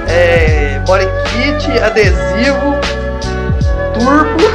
é, 0.08 0.80
body 0.86 1.08
kit, 1.26 1.80
adesivo, 1.80 2.76
turbo. 3.94 4.46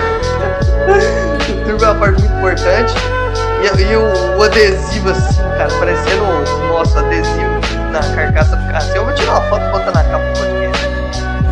o 0.88 1.64
turbo 1.64 1.84
é 1.84 1.88
uma 1.88 1.94
parte 1.94 2.20
muito 2.20 2.36
importante. 2.36 3.15
E, 3.62 3.82
e 3.82 3.96
o, 3.96 4.38
o 4.38 4.42
adesivo, 4.42 5.10
assim, 5.10 5.42
cara, 5.56 5.68
parecendo 5.78 6.24
o 6.24 6.68
nosso 6.68 6.98
adesivo 6.98 7.60
na 7.90 8.00
carcaça 8.14 8.56
do 8.56 8.64
carro. 8.66 8.76
Assim, 8.76 8.96
eu 8.96 9.04
vou 9.04 9.14
tirar 9.14 9.32
uma 9.32 9.40
foto 9.42 9.64
e 9.64 9.70
botar 9.70 9.92
na 9.92 10.04
capa 10.04 10.24
do 10.24 10.38
podcast. 10.38 10.86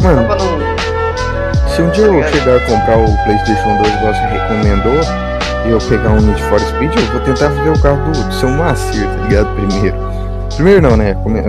Mano, 0.03 0.23
não. 0.29 1.69
se 1.69 1.83
um 1.83 1.91
dia 1.91 2.05
eu 2.05 2.23
chegar 2.29 2.57
a 2.57 2.61
comprar 2.61 2.99
o 2.99 3.25
PlayStation 3.25 3.77
2 3.83 3.95
igual 3.95 4.15
você 4.15 4.21
recomendou, 4.27 5.01
e 5.67 5.71
eu 5.71 5.79
pegar 5.79 6.11
um 6.11 6.21
Need 6.21 6.43
for 6.45 6.61
Speed, 6.61 6.95
eu 6.95 7.07
vou 7.13 7.21
tentar 7.23 7.49
ver 7.49 7.71
o 7.71 7.79
carro 7.81 7.97
do, 8.13 8.23
do 8.23 8.35
seu 8.35 8.51
Macir, 8.51 9.07
tá 9.07 9.27
ligado? 9.27 9.49
Primeiro. 9.55 9.97
Primeiro 10.57 10.83
não, 10.83 10.97
né? 10.97 11.17
Come- 11.23 11.43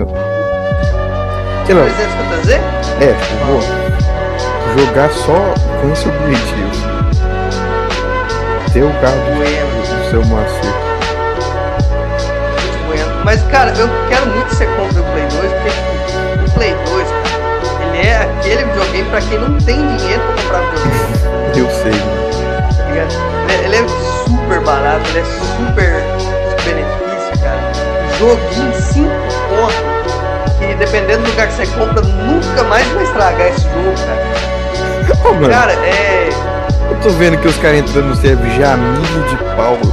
Sei 1.66 1.74
lá, 1.74 1.82
350Z? 1.84 2.60
é, 3.02 3.12
tipo, 3.12 3.44
vou 3.46 4.86
jogar 4.86 5.10
só 5.10 5.54
com 5.82 5.92
esse 5.92 6.08
objetivo. 6.08 6.86
Ter 8.72 8.82
o 8.84 8.92
carro 9.00 9.16
do 9.16 9.65
seu 10.10 10.22
bueno. 12.86 13.22
Mas, 13.24 13.42
cara, 13.44 13.72
eu 13.76 13.88
quero 14.08 14.26
muito 14.26 14.46
que 14.46 14.56
você 14.56 14.66
compre 14.66 15.00
o 15.00 15.04
Play 15.04 15.26
2, 15.26 15.52
porque 15.52 15.70
tipo, 15.70 16.46
o 16.46 16.50
Play 16.52 16.74
2, 16.74 17.08
cara, 17.08 17.86
ele 17.92 18.06
é 18.06 18.16
aquele 18.22 18.64
videogame 18.64 19.10
pra 19.10 19.20
quem 19.20 19.38
não 19.38 19.58
tem 19.58 19.96
dinheiro 19.96 20.22
pra 20.22 20.42
comprar 20.42 20.60
videogame. 20.60 21.06
Eu 21.56 21.70
sei, 21.70 21.92
mano. 21.92 22.26
tá? 23.48 23.54
Ele, 23.64 23.76
é 23.76 23.88
super 24.24 24.60
barato, 24.60 25.08
ele 25.08 25.20
é 25.20 25.24
super 25.24 25.90
benefício, 26.64 27.42
cara. 27.42 27.72
Joguinho 28.18 28.74
5 28.74 29.08
pontos, 29.48 30.56
que 30.58 30.74
dependendo 30.74 31.22
do 31.22 31.30
lugar 31.30 31.48
que 31.48 31.54
você 31.54 31.66
compra, 31.66 32.02
nunca 32.02 32.62
mais 32.64 32.86
vai 32.88 33.04
estragar 33.04 33.48
esse 33.48 33.62
jogo, 33.62 33.94
cara. 34.06 34.26
Mano, 35.40 35.48
Cara, 35.48 35.72
é. 35.72 36.28
Eu 36.96 37.02
tô 37.02 37.10
vendo 37.10 37.36
que 37.38 37.48
os 37.48 37.56
caras 37.58 37.78
entrando 37.78 38.08
no 38.08 38.16
server 38.16 38.50
Jamile 38.52 39.02
de 39.28 39.36
Paula. 39.54 39.78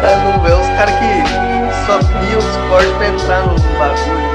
Pra 0.00 0.16
não 0.16 0.40
ver 0.42 0.52
os 0.52 0.66
caras 0.76 0.94
que 0.98 1.22
só 1.86 1.98
criam 1.98 2.40
suporte 2.40 2.88
pra 2.98 3.06
entrar 3.08 3.42
no 3.46 3.54
bagulho. 3.78 4.32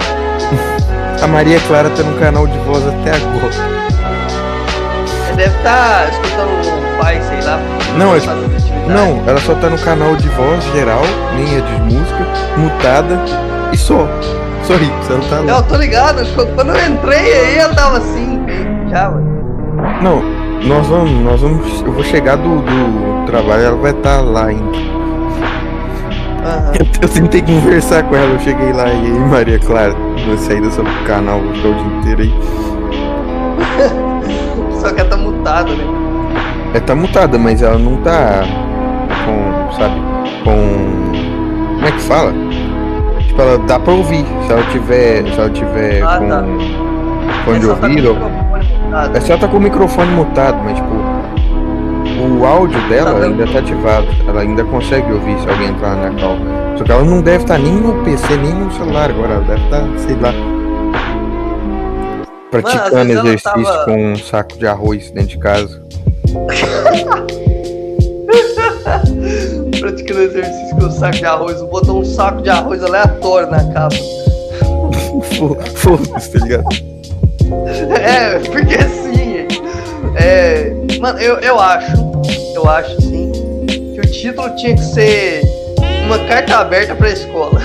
A 1.21 1.27
Maria 1.27 1.59
Clara 1.67 1.89
tá 1.89 2.03
no 2.03 2.17
canal 2.19 2.47
de 2.47 2.57
voz 2.59 2.85
até 2.87 3.11
agora. 3.11 3.51
Você 5.05 5.33
deve 5.35 5.57
estar 5.57 6.07
escutando 6.09 6.51
o 6.51 6.97
pai, 7.01 7.21
sei 7.27 7.41
lá. 7.41 7.59
Não, 7.97 8.13
é- 8.13 8.17
atividade. 8.17 8.73
Não, 8.87 9.21
ela 9.27 9.39
só 9.41 9.53
tá 9.55 9.69
no 9.69 9.77
canal 9.79 10.15
de 10.15 10.29
voz 10.29 10.63
geral, 10.73 11.01
nem 11.35 11.57
é 11.57 11.61
de 11.61 11.81
música, 11.81 12.25
mutada 12.55 13.19
e 13.73 13.77
só. 13.77 14.07
Isso, 14.73 15.13
ela 15.13 15.21
tá 15.29 15.39
lá. 15.39 15.57
Eu 15.57 15.63
tô 15.63 15.75
ligado, 15.77 16.21
quando 16.55 16.75
eu 16.75 16.87
entrei 16.87 17.33
aí 17.33 17.57
eu 17.59 17.73
tava 17.73 17.97
assim, 17.97 18.39
já, 18.89 19.09
mano. 19.09 19.37
Não, 20.01 20.21
nós 20.67 20.87
vamos, 20.87 21.11
nós 21.23 21.41
vamos. 21.41 21.81
Eu 21.81 21.91
vou 21.91 22.03
chegar 22.03 22.35
do, 22.35 22.61
do 22.61 23.25
trabalho, 23.25 23.63
ela 23.63 23.77
vai 23.77 23.91
estar 23.91 24.21
lá 24.21 24.45
ainda. 24.45 24.77
Aham. 26.45 26.73
Eu, 26.79 26.85
eu 27.01 27.09
tentei 27.09 27.41
conversar 27.41 28.03
com 28.03 28.15
ela, 28.15 28.31
eu 28.33 28.39
cheguei 28.39 28.73
lá 28.73 28.87
e 28.87 28.91
aí, 28.91 29.19
Maria 29.19 29.59
Clara, 29.59 29.95
você 30.27 30.53
ainda 30.53 30.69
sobre 30.71 30.91
o 30.91 31.03
canal, 31.05 31.39
o 31.39 31.53
dia 31.53 31.71
inteiro 31.99 32.21
aí. 32.21 32.33
só 34.81 34.91
que 34.91 34.99
ela 34.99 35.09
tá 35.09 35.17
mutada, 35.17 35.69
né? 35.69 35.83
É, 36.73 36.79
tá 36.79 36.95
mutada, 36.95 37.37
mas 37.37 37.61
ela 37.61 37.77
não 37.77 37.97
tá 37.97 38.43
com, 39.25 39.77
sabe, 39.77 39.95
com. 40.43 41.75
Como 41.75 41.85
é 41.85 41.91
que 41.91 42.01
fala? 42.01 42.46
Tipo, 43.37 43.41
ela 43.49 43.57
dá 43.59 43.79
pra 43.79 43.93
ouvir. 43.93 44.25
Se 44.47 44.51
ela 44.51 44.63
tiver. 44.71 45.23
Se 45.23 45.39
ela 45.39 45.49
tiver 45.51 46.01
Ah, 46.01 46.17
com 46.17 46.27
tá. 46.27 46.43
fone 47.45 47.59
de 47.59 47.67
tá 47.67 47.71
ouvido. 47.73 47.87
microfone 48.15 48.31
mutado. 48.89 49.15
É 49.15 49.31
ela 49.31 49.37
tá 49.39 49.47
com 49.47 49.57
o 49.57 49.59
microfone 49.59 50.11
mutado, 50.11 50.57
mas 50.63 50.75
tipo. 50.75 51.17
O 52.39 52.45
áudio 52.45 52.81
dela 52.89 53.13
Tá 53.13 53.25
ainda 53.25 53.45
tá 53.45 53.59
ativado. 53.59 54.07
Ela 54.27 54.41
ainda 54.41 54.63
consegue 54.63 55.11
ouvir 55.13 55.39
se 55.39 55.47
alguém 55.49 55.67
entrar 55.69 55.95
na 55.95 56.09
cal. 56.19 56.35
Só 56.77 56.83
que 56.83 56.91
ela 56.91 57.03
não 57.03 57.21
deve 57.21 57.43
estar 57.43 57.59
nem 57.59 57.73
no 57.73 57.93
PC, 58.03 58.37
nem 58.37 58.53
no 58.55 58.71
celular 58.71 59.09
agora. 59.11 59.33
Ela 59.35 59.43
deve 59.43 59.63
estar, 59.65 59.83
sei 59.97 60.15
lá. 60.15 60.33
Praticando 62.49 62.97
ela 62.97 63.11
exercício 63.27 63.63
tava- 63.63 63.85
com 63.85 64.11
um 64.13 64.15
saco 64.15 64.57
de 64.57 64.65
arroz 64.67 65.11
dentro 65.11 65.29
de 65.29 65.37
casa. 65.37 65.81
Praticando 69.79 70.21
exercício 70.23 70.75
com 70.77 70.85
um 70.85 70.91
saco 70.91 71.17
de 71.17 71.25
arroz. 71.25 71.61
Botou 71.63 71.99
um 72.01 72.05
saco 72.05 72.41
de 72.41 72.49
arroz 72.49 72.83
aleatório 72.83 73.49
na 73.51 73.63
capa. 73.73 73.95
Fo- 75.37 75.57
Foda-se, 75.75 76.31
tá 76.31 76.39
ligado? 76.45 76.65
É, 77.99 78.39
porque 78.39 78.77
sim. 78.83 79.47
É, 80.15 80.73
mano, 80.99 81.19
eu, 81.19 81.37
eu 81.39 81.59
acho, 81.59 81.91
eu 82.55 82.67
acho 82.69 83.01
sim, 83.01 83.31
que 83.67 83.99
o 83.99 84.11
título 84.11 84.49
tinha 84.55 84.75
que 84.75 84.83
ser 84.83 85.41
uma 86.05 86.17
carta 86.27 86.57
aberta 86.57 86.95
pra 86.95 87.09
escola. 87.09 87.61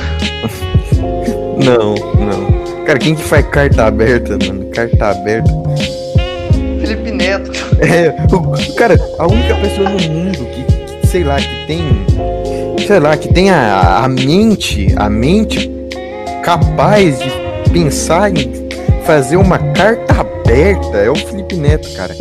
Não, 1.64 1.94
não. 1.94 2.84
Cara, 2.84 2.98
quem 2.98 3.14
que 3.14 3.22
faz 3.22 3.46
carta 3.46 3.84
aberta, 3.86 4.36
mano? 4.46 4.66
Carta 4.66 5.10
aberta. 5.10 5.50
Felipe 6.80 7.10
Neto. 7.12 7.50
É, 7.80 8.14
o, 8.34 8.74
cara, 8.74 8.98
a 9.18 9.26
única 9.26 9.54
pessoa 9.56 9.88
no 9.88 10.00
mundo 10.00 10.38
que, 10.46 10.64
sei 11.12 11.24
lá, 11.24 11.36
que 11.36 11.66
tem. 11.66 12.06
Sei 12.86 12.98
lá, 12.98 13.16
que 13.18 13.28
tem 13.28 13.50
a, 13.50 13.98
a 14.02 14.08
mente, 14.08 14.94
a 14.96 15.10
mente 15.10 15.70
capaz 16.42 17.18
de 17.18 17.30
pensar 17.70 18.34
em 18.34 18.50
fazer 19.04 19.36
uma 19.36 19.58
carta 19.58 20.14
aberta 20.20 20.96
é 20.96 21.10
o 21.10 21.14
Felipe 21.14 21.54
Neto, 21.54 21.92
cara. 21.94 22.16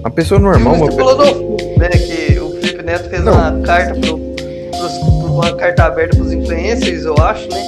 Uma 0.00 0.10
pessoa 0.10 0.40
normal, 0.40 0.74
uma 0.74 0.86
Mr. 0.86 0.96
pessoa. 0.96 1.16
Polodolfo, 1.16 1.78
né? 1.78 1.88
Que 1.88 2.40
o 2.40 2.50
Felipe 2.60 2.82
Neto 2.82 3.08
fez 3.08 3.24
Não. 3.24 3.32
uma 3.32 3.62
carta 3.64 3.94
pro, 4.00 4.18
pros, 4.18 4.92
uma 5.30 5.56
carta 5.56 5.84
aberta 5.84 6.16
pros 6.16 6.32
influencers, 6.32 7.04
eu 7.04 7.14
acho, 7.18 7.48
né? 7.48 7.62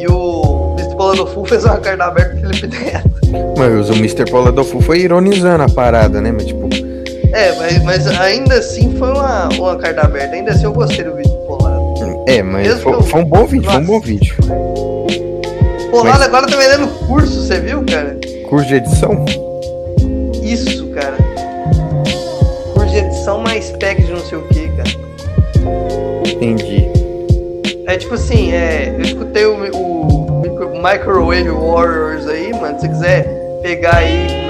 E 0.00 0.06
o 0.08 0.74
Mr. 0.76 0.96
Polodolfo 0.96 1.44
fez 1.44 1.64
uma 1.64 1.78
carta 1.78 2.04
aberta 2.04 2.40
pro 2.40 2.52
Felipe 2.52 2.84
Neto. 2.84 3.14
Mas 3.56 3.90
o 3.90 3.94
Mr. 3.94 4.30
Paula 4.30 4.52
do 4.52 4.64
Fu 4.64 4.80
foi 4.80 5.00
ironizando 5.00 5.62
a 5.62 5.68
parada, 5.68 6.20
né? 6.20 6.32
Mas 6.32 6.46
tipo, 6.46 6.63
É, 7.34 7.52
mas, 7.56 7.82
mas 7.82 8.06
ainda 8.20 8.54
assim 8.56 8.94
foi 8.96 9.10
uma, 9.10 9.48
uma 9.58 9.76
carta 9.76 10.02
aberta. 10.02 10.34
Ainda 10.36 10.52
assim 10.52 10.64
eu 10.64 10.72
gostei 10.72 11.04
do 11.04 11.14
vídeo 11.16 11.32
do 11.32 11.38
Polado. 11.46 12.24
é, 12.28 12.42
mas 12.42 12.80
foi, 12.80 12.92
eu- 12.92 13.02
foi 13.02 13.20
um 13.20 13.24
bom 13.24 13.44
vídeo, 13.44 13.64
foi 13.70 13.74
um 13.74 13.80
Nossa. 13.80 13.92
bom 13.92 14.00
vídeo. 14.00 14.36
Polado 15.90 16.18
Mas- 16.18 16.22
agora 16.22 16.46
tá 16.46 16.56
vendendo 16.56 16.88
curso, 17.06 17.40
você 17.46 17.60
viu, 17.60 17.84
cara? 17.84 18.16
Curso 18.48 18.66
de 18.68 18.74
edição? 18.76 19.24
Isso, 20.42 20.86
cara. 20.88 21.16
Curso 22.74 22.90
de 22.90 22.98
edição 22.98 23.38
mais 23.40 23.70
pack 23.72 24.02
de 24.02 24.12
não 24.12 24.20
sei 24.24 24.38
o 24.38 24.42
que, 24.48 24.68
cara. 24.68 24.90
Entendi. 26.26 26.88
É 27.86 27.96
tipo 27.96 28.14
assim, 28.14 28.52
é, 28.52 28.94
eu 28.96 29.02
escutei 29.02 29.44
o, 29.46 29.54
o 29.76 30.40
micro- 30.42 30.70
Microwave 30.82 31.50
Warriors 31.50 32.26
aí, 32.26 32.52
mano. 32.52 32.78
Se 32.80 32.86
você 32.86 32.88
quiser 32.88 33.60
pegar 33.62 33.96
aí 33.96 34.43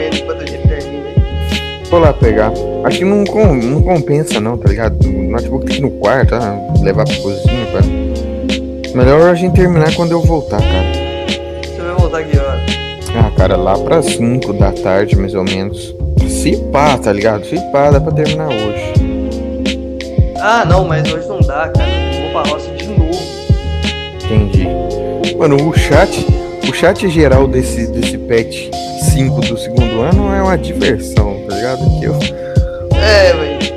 Vou 1.90 2.00
lá 2.00 2.12
pegar. 2.12 2.52
Acho 2.84 2.98
que 2.98 3.04
não, 3.04 3.24
com- 3.24 3.54
não 3.54 3.80
compensa 3.82 4.40
não, 4.40 4.56
tá 4.58 4.68
ligado? 4.68 5.06
O 5.06 5.30
notebook 5.30 5.64
tem 5.66 5.76
que 5.76 5.80
ir 5.80 5.84
no 5.84 5.90
quarto, 5.92 6.30
tá? 6.30 6.58
levar 6.82 7.04
pra 7.04 7.16
cozinha, 7.16 7.66
cara. 7.72 7.84
Melhor 8.94 9.30
a 9.30 9.34
gente 9.34 9.54
terminar 9.54 9.94
quando 9.94 10.12
eu 10.12 10.20
voltar, 10.20 10.58
cara. 10.60 11.62
Você 11.64 11.80
vai 11.80 11.94
voltar 11.94 12.18
aqui, 12.18 12.36
ó. 12.38 13.18
Ah, 13.18 13.30
cara, 13.36 13.56
lá 13.56 13.78
pra 13.78 14.02
5 14.02 14.52
da 14.52 14.70
tarde, 14.72 15.16
mais 15.16 15.34
ou 15.34 15.44
menos. 15.44 15.94
Se 16.28 16.56
pá, 16.72 16.98
tá 16.98 17.12
ligado? 17.12 17.44
Se 17.46 17.56
pá, 17.72 17.90
dá 17.90 18.00
pra 18.00 18.12
terminar 18.12 18.48
hoje. 18.48 18.92
Ah, 20.40 20.64
não, 20.64 20.84
mas 20.86 21.10
hoje 21.12 21.26
não 21.28 21.40
dá, 21.40 21.68
cara. 21.68 21.88
Eu 21.90 22.22
vou 22.32 22.42
pra 22.42 22.50
roça 22.50 22.70
de 22.72 22.86
novo. 22.88 23.18
Entendi. 24.24 24.68
Mano, 25.38 25.68
o 25.68 25.72
chat, 25.72 26.26
o 26.68 26.74
chat 26.74 27.08
geral 27.08 27.46
desse, 27.48 27.86
desse 27.86 28.18
patch 28.18 28.68
5 29.14 29.40
do 29.40 29.56
segundo 29.56 30.00
ano 30.02 30.34
é 30.34 30.42
uma 30.42 30.58
diversão, 30.58 31.43
ligado? 31.74 31.98
Que 32.00 32.04
eu, 32.06 32.14
É, 32.98 33.32
velho. 33.32 33.74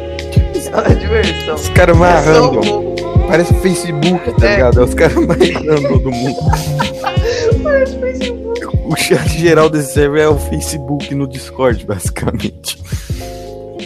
É 0.68 0.70
uma 0.80 0.96
diversão. 0.96 1.56
os 1.56 1.70
caras 1.70 1.98
É 1.98 2.42
um- 2.42 2.96
Parece 3.28 3.52
o 3.54 3.58
Facebook, 3.58 4.40
tá 4.40 4.48
É. 4.48 4.56
ligado? 4.56 4.80
É 4.80 4.84
os 4.84 4.94
caras 4.94 5.16
mais 5.26 5.50
random 5.54 5.98
do 5.98 6.12
mundo. 6.12 6.38
Parece 7.64 7.98
Facebook. 8.00 8.68
O 8.88 8.96
chat 8.96 9.28
geral 9.38 9.70
desse 9.70 9.94
server 9.94 10.22
é 10.24 10.30
o 10.30 10.38
Facebook 10.38 11.14
no 11.14 11.28
Discord, 11.28 11.86
basicamente. 11.86 12.82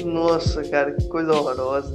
Nossa, 0.05 0.61
cara, 0.63 0.91
que 0.91 1.05
coisa 1.07 1.33
horrorosa. 1.33 1.91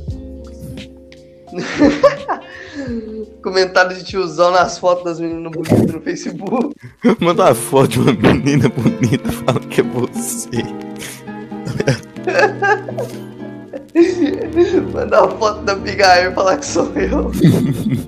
Comentário 3.42 3.96
de 3.96 4.02
tiozão 4.04 4.50
nas 4.50 4.78
fotos 4.78 5.04
das 5.04 5.20
meninas 5.20 5.52
bonitas 5.52 5.92
no 5.92 6.00
Facebook. 6.00 6.74
Manda 7.20 7.44
uma 7.44 7.54
foto 7.54 7.88
de 7.88 8.00
uma 8.00 8.12
menina 8.12 8.68
bonita, 8.68 9.30
fala 9.30 9.60
que 9.60 9.80
é 9.80 9.84
você. 9.84 10.50
Mandar 14.92 15.24
uma 15.24 15.36
foto 15.38 15.62
da 15.62 15.72
Abigail 15.72 16.30
e 16.30 16.34
falar 16.34 16.58
que 16.58 16.66
sou 16.66 16.92
eu. 16.94 17.32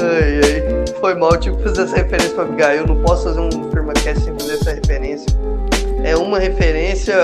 ai, 0.00 0.40
ai. 0.44 0.62
Foi 1.00 1.14
mal, 1.14 1.36
tive 1.38 1.56
que 1.56 1.62
fazer 1.62 1.82
essa 1.82 1.96
referência 1.96 2.34
pra 2.34 2.44
Abigail. 2.44 2.80
Eu 2.80 2.86
não 2.86 3.02
posso 3.02 3.24
fazer 3.24 3.40
um 3.40 3.50
firmacast 3.70 4.24
sem 4.24 4.32
fazer 4.38 4.54
essa 4.54 4.72
referência. 4.72 5.26
É 6.04 6.16
uma 6.16 6.38
referência 6.38 7.14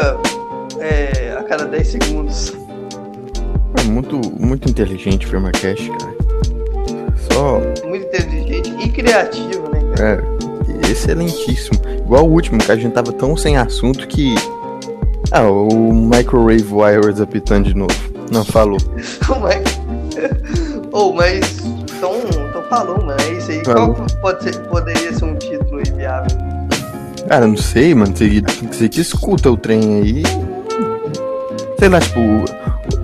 é, 0.80 1.36
a 1.38 1.42
cada 1.44 1.64
10 1.64 1.86
segundos. 1.86 2.52
É 3.78 3.82
muito, 3.84 4.20
muito 4.38 4.68
inteligente 4.68 5.26
o 5.26 5.28
Firmacast, 5.28 5.90
cara. 5.90 6.16
Só. 7.32 7.60
Muito 7.86 8.06
inteligente 8.06 8.74
e 8.78 8.88
criativo, 8.88 9.70
né, 9.70 9.80
cara? 9.96 10.24
É, 10.84 10.90
excelentíssimo. 10.90 11.80
Igual 12.06 12.24
o 12.24 12.30
último, 12.30 12.58
que 12.58 12.70
a 12.70 12.76
gente 12.76 12.92
tava 12.92 13.12
tão 13.12 13.36
sem 13.36 13.56
assunto 13.56 14.06
que. 14.06 14.36
Ah, 15.32 15.42
o 15.42 15.92
Microwave 15.92 16.72
Wires 16.72 17.20
apitando 17.20 17.64
de 17.64 17.74
novo. 17.74 17.92
Não, 18.30 18.44
falou. 18.44 18.78
Oh, 20.92 21.12
mas. 21.12 21.58
Então, 21.96 22.14
então 22.48 22.62
falou, 22.70 23.04
mano. 23.04 23.20
É 23.20 23.32
isso 23.32 23.50
aí. 23.50 23.64
Falou. 23.64 23.94
Qual 23.94 24.06
pode 24.22 24.44
ser, 24.44 24.56
poderia 24.68 25.12
ser 25.12 25.24
um 25.24 25.34
título 25.34 25.78
aí 25.78 25.92
viável? 25.96 26.38
Cara, 27.28 27.46
não 27.48 27.56
sei, 27.56 27.92
mano. 27.92 28.16
Você, 28.16 28.40
você 28.70 28.88
que 28.88 29.00
escuta 29.00 29.50
o 29.50 29.56
trem 29.56 30.00
aí. 30.00 30.22
Sei 31.78 31.88
lá, 31.88 31.98
tipo, 31.98 32.20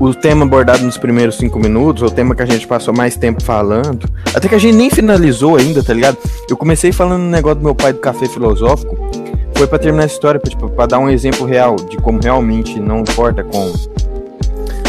o, 0.06 0.14
tema 0.14 0.44
abordado 0.44 0.82
nos 0.84 0.96
primeiros 0.98 1.36
cinco 1.36 1.58
minutos, 1.58 2.02
ou 2.02 2.08
o 2.08 2.10
tema 2.10 2.34
que 2.34 2.42
a 2.42 2.46
gente 2.46 2.66
passou 2.66 2.92
mais 2.94 3.16
tempo 3.16 3.42
falando. 3.42 4.08
Até 4.34 4.48
que 4.48 4.54
a 4.54 4.58
gente 4.58 4.74
nem 4.76 4.90
finalizou 4.90 5.56
ainda, 5.56 5.82
tá 5.82 5.92
ligado? 5.94 6.16
Eu 6.48 6.56
comecei 6.56 6.92
falando 6.92 7.22
um 7.22 7.30
negócio 7.30 7.58
do 7.58 7.64
meu 7.64 7.74
pai 7.74 7.92
do 7.92 8.00
café 8.00 8.26
filosófico. 8.26 8.96
Foi 9.54 9.66
pra 9.66 9.78
terminar 9.78 10.04
essa 10.04 10.14
história, 10.14 10.40
pra, 10.40 10.50
tipo, 10.50 10.68
pra 10.70 10.86
dar 10.86 10.98
um 10.98 11.08
exemplo 11.08 11.46
real 11.46 11.76
de 11.76 11.96
como 11.98 12.18
realmente 12.20 12.80
não 12.80 13.00
importa 13.00 13.44
com. 13.44 13.72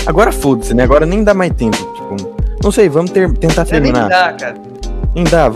Agora 0.06 0.32
foda-se, 0.32 0.73
né? 0.73 0.84
Agora 0.84 1.06
nem 1.06 1.23
dá 1.23 1.34
mais 1.34 1.54
tempo. 1.54 1.78
Tipo, 1.78 2.36
não 2.63 2.71
sei, 2.71 2.89
vamos 2.89 3.12
ter- 3.12 3.32
tentar 3.38 3.62
É 3.69 3.80
nem 3.80 3.93
terminar. 3.93 4.10
dá, 4.10 4.34
cara. 4.34 4.56
Nem 5.15 5.23
dá. 5.26 5.52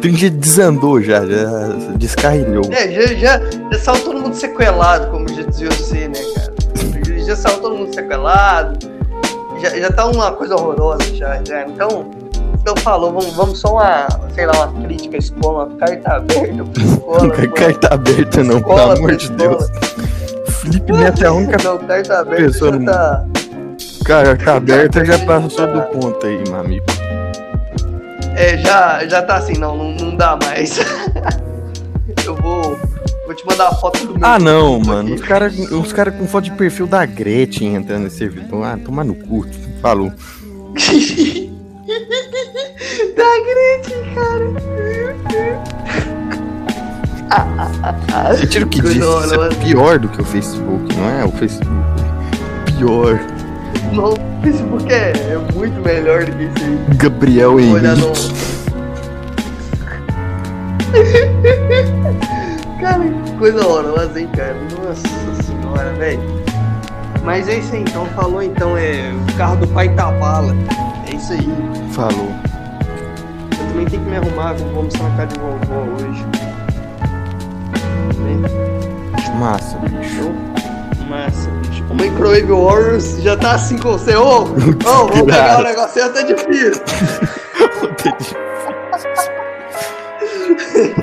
Tem 0.00 0.12
gente 0.16 0.30
desandou 0.30 1.00
já, 1.00 1.24
já 1.24 1.68
descarrilhou. 1.96 2.64
É, 2.70 2.90
já, 2.90 3.06
já, 3.14 3.40
já 3.72 3.78
saiu 3.78 4.04
todo 4.04 4.20
mundo 4.20 4.34
sequelado, 4.34 5.10
como 5.10 5.28
já 5.28 5.42
dizia 5.42 5.70
você, 5.70 6.08
né? 6.08 6.14
Já 7.32 7.36
saiu 7.36 7.60
todo 7.60 7.74
mundo 7.74 7.94
sequelado. 7.94 8.78
Já, 9.58 9.70
já 9.70 9.90
tá 9.90 10.04
uma 10.04 10.32
coisa 10.32 10.54
horrorosa 10.54 11.14
já, 11.14 11.40
já. 11.42 11.62
Então, 11.66 12.10
então 12.60 12.76
falou, 12.76 13.10
vamos, 13.10 13.32
vamos 13.34 13.58
só 13.58 13.72
uma, 13.72 14.06
sei 14.34 14.44
lá, 14.44 14.52
uma 14.66 14.82
crítica 14.82 15.16
à 15.16 15.18
escola, 15.18 15.64
uma 15.64 15.76
carta 15.78 16.16
aberta 16.16 16.62
pra 16.62 16.82
escola. 16.82 17.30
Carta 17.56 17.94
aberta, 17.94 18.44
não, 18.44 18.60
pelo 18.60 18.74
Escola, 18.74 18.98
amor 18.98 19.16
de. 19.16 19.30
Deus. 19.30 19.66
Felipe 20.60 20.92
Neto 20.92 21.24
é 21.24 21.26
a 21.26 21.32
única 21.32 21.56
Não, 21.64 21.78
carta 21.78 22.18
aberta 22.18 22.44
pessoa 22.44 22.72
já 22.72 22.84
tá. 22.84 23.26
carta 24.04 24.52
aberta, 24.52 25.04
já 25.04 25.18
passou 25.20 25.66
do 25.66 25.82
ponto 25.84 26.26
aí, 26.26 26.44
meu 26.46 26.60
amigo. 26.60 26.84
É, 28.36 28.58
já, 28.58 29.06
já 29.06 29.22
tá 29.22 29.36
assim, 29.36 29.54
não, 29.54 29.74
não, 29.74 29.90
não 29.92 30.16
dá 30.16 30.38
mais. 30.44 30.78
Eu 32.26 32.36
vou. 32.36 32.78
Vou 33.32 33.36
te 33.36 33.46
mandar 33.46 33.68
a 33.68 33.74
foto 33.74 34.06
do 34.06 34.18
meu. 34.18 34.28
Ah, 34.28 34.38
não, 34.38 34.76
aqui. 34.76 34.86
mano. 34.86 35.14
Os 35.14 35.22
caras 35.22 35.58
os 35.58 35.90
cara 35.90 36.12
com 36.12 36.26
foto 36.26 36.44
de 36.44 36.50
perfil 36.50 36.86
da 36.86 37.06
Gretchen 37.06 37.76
entrando 37.76 38.02
nesse 38.04 38.18
servidor. 38.18 38.62
Ah, 38.62 38.76
tomar 38.76 39.04
no 39.04 39.14
cu. 39.14 39.46
Falou. 39.80 40.12
da 43.16 43.32
Gretchen, 43.40 44.14
cara. 44.14 44.52
Você 48.36 48.46
tira 48.46 48.66
o 48.66 48.68
que 48.68 48.82
Coisa 48.82 48.98
disse, 48.98 49.06
isso 49.06 49.16
é 49.16 49.38
horrorosa. 49.38 49.56
pior 49.60 49.98
do 49.98 50.08
que 50.10 50.20
o 50.20 50.24
Facebook, 50.24 50.94
não 50.94 51.08
é? 51.08 51.24
O 51.24 51.32
Facebook. 51.32 51.72
Pior. 52.76 53.18
Não, 53.94 54.12
o 54.12 54.16
Facebook 54.42 54.92
é, 54.92 55.12
é 55.12 55.38
muito 55.54 55.80
melhor 55.80 56.26
do 56.26 56.32
que 56.32 56.42
isso 56.44 56.66
aí. 56.66 56.78
Gabriel 56.96 57.54
olhar 57.54 57.96
no. 57.96 58.08
Henrique. 58.08 58.52
Cara, 62.82 63.04
que 63.04 63.21
coisa 63.42 63.66
horrorosa, 63.66 64.20
hein, 64.20 64.28
cara? 64.36 64.54
Nossa 64.54 65.42
senhora, 65.42 65.92
velho. 65.94 66.22
Mas 67.24 67.48
é 67.48 67.58
isso 67.58 67.74
aí, 67.74 67.80
então 67.80 68.06
falou 68.14 68.40
então, 68.40 68.78
é 68.78 69.12
o 69.12 69.36
carro 69.36 69.56
do 69.56 69.66
pai 69.66 69.92
Tabala. 69.96 70.54
É 71.10 71.16
isso 71.16 71.32
aí. 71.32 71.48
Falou. 71.90 72.32
Eu 73.50 73.66
também 73.66 73.86
tenho 73.86 74.04
que 74.04 74.10
me 74.10 74.16
arrumar, 74.16 74.52
vou 74.52 74.76
almoçar 74.76 75.02
na 75.02 75.16
casa 75.16 75.26
de 75.26 75.40
vovó 75.40 75.80
hoje. 75.92 76.24
Né? 78.20 78.48
Massa, 79.40 79.76
bicho. 79.78 80.32
Massa, 81.08 81.50
bicho. 81.66 81.84
O 81.90 81.94
Microwave 81.96 82.42
Warriors 82.42 83.20
já 83.22 83.36
tá 83.36 83.56
assim 83.56 83.76
com 83.76 83.90
você. 83.90 84.14
Ô, 84.14 84.42
ô, 84.42 84.44
vamos 84.84 85.22
pegar 85.22 85.58
o 85.58 85.64
negócio 85.64 86.12
tá 86.12 86.22
difícil. 86.22 86.80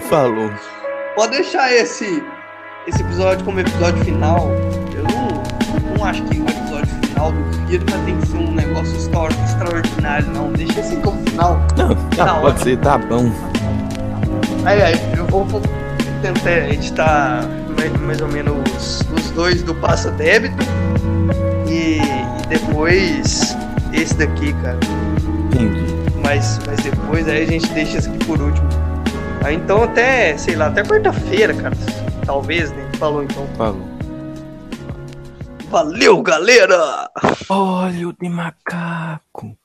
Falou. 0.09 0.49
Pode 1.19 1.33
deixar 1.33 1.69
esse, 1.73 2.23
esse 2.87 3.01
episódio 3.01 3.43
como 3.43 3.59
episódio 3.59 4.01
final. 4.05 4.47
Eu 4.95 5.03
não, 5.03 5.97
não 5.97 6.05
acho 6.05 6.23
que 6.23 6.39
o 6.39 6.45
episódio 6.47 6.87
final 7.09 7.33
do 7.33 7.67
Firma 7.67 7.91
tem 8.05 8.17
que 8.17 8.25
ser 8.27 8.37
um 8.37 8.51
negócio 8.53 8.95
extra- 8.95 9.27
extraordinário, 9.43 10.27
não. 10.27 10.49
Deixa 10.53 10.79
assim 10.79 11.01
como 11.01 11.21
final. 11.29 11.59
Não, 11.75 11.93
Tá 12.15 12.25
tá, 12.25 12.33
pode 12.35 12.61
ser, 12.61 12.77
tá 12.77 12.97
bom. 12.97 13.29
Aí, 14.63 14.81
aí 14.81 14.95
eu 15.17 15.25
vou, 15.25 15.43
vou 15.43 15.61
tentar 16.21 16.69
editar 16.69 17.41
mais, 17.77 17.91
mais 17.99 18.21
ou 18.21 18.29
menos 18.29 19.01
os 19.13 19.29
dois 19.31 19.61
do 19.61 19.75
Passa 19.75 20.11
Débito 20.11 20.55
e, 21.67 21.99
e 21.99 22.47
depois 22.47 23.57
esse 23.91 24.13
daqui, 24.15 24.53
cara. 24.63 24.79
Entendi. 25.53 25.83
Mas, 26.23 26.61
mas 26.65 26.79
depois 26.79 27.27
aí 27.27 27.43
a 27.43 27.45
gente 27.45 27.67
deixa 27.73 27.97
esse 27.97 28.07
aqui 28.07 28.23
por 28.23 28.39
último. 28.41 28.69
Aí 29.43 29.55
então 29.55 29.83
até, 29.83 30.37
sei 30.37 30.55
lá, 30.55 30.67
até 30.67 30.83
quarta-feira, 30.83 31.53
cara. 31.53 31.75
Talvez, 32.25 32.71
né? 32.71 32.89
Falou 32.97 33.23
então. 33.23 33.47
Falou. 33.57 33.99
Valeu, 35.69 36.21
galera! 36.23 37.11
Olho 37.47 38.15
de 38.19 38.27
macaco. 38.27 39.55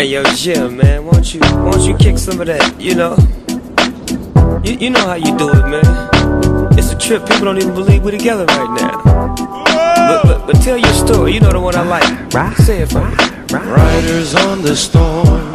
Hey 0.00 0.06
yo, 0.06 0.24
Jim, 0.34 0.78
man, 0.78 1.04
won't 1.04 1.34
you 1.34 1.40
won't 1.40 1.82
you 1.82 1.94
kick 1.94 2.16
some 2.16 2.40
of 2.40 2.46
that? 2.46 2.80
You 2.80 2.94
know, 2.94 3.18
you, 4.64 4.78
you 4.78 4.88
know 4.88 5.04
how 5.04 5.16
you 5.16 5.36
do 5.36 5.50
it, 5.50 5.66
man. 5.68 6.72
It's 6.78 6.90
a 6.90 6.96
trip. 6.96 7.26
People 7.28 7.44
don't 7.44 7.58
even 7.58 7.74
believe 7.74 8.02
we're 8.02 8.12
together 8.12 8.46
right 8.46 8.80
now. 8.80 9.02
But, 9.04 10.22
but 10.22 10.46
but 10.46 10.56
tell 10.62 10.78
your 10.78 10.94
story. 10.94 11.34
You 11.34 11.40
know 11.40 11.52
the 11.52 11.60
one 11.60 11.76
I 11.76 11.82
like. 11.82 12.32
Right? 12.32 12.56
Say 12.56 12.80
it 12.80 12.90
for 12.90 13.04
me. 13.04 13.14
Riders 13.52 14.34
on 14.36 14.62
the 14.62 14.74
storm. 14.74 15.52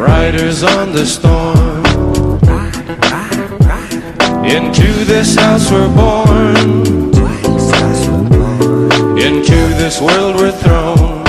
Riders 0.00 0.62
on 0.62 0.92
the 0.92 1.04
storm. 1.04 1.84
Into 4.46 5.04
this 5.04 5.34
house 5.36 5.70
we're 5.70 5.94
born. 5.94 6.56
Into 9.18 9.60
this 9.76 10.00
world 10.00 10.36
we're 10.36 10.52
thrown. 10.52 11.19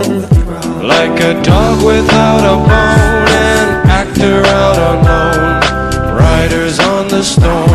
Like 0.00 1.20
a 1.20 1.34
dog 1.42 1.84
without 1.84 2.40
a 2.40 2.56
bone, 2.56 3.28
an 3.28 3.86
actor 3.86 4.42
out 4.46 4.78
alone. 4.78 5.60
Riders 6.16 6.78
on 6.78 7.08
the 7.08 7.22
storm. 7.22 7.68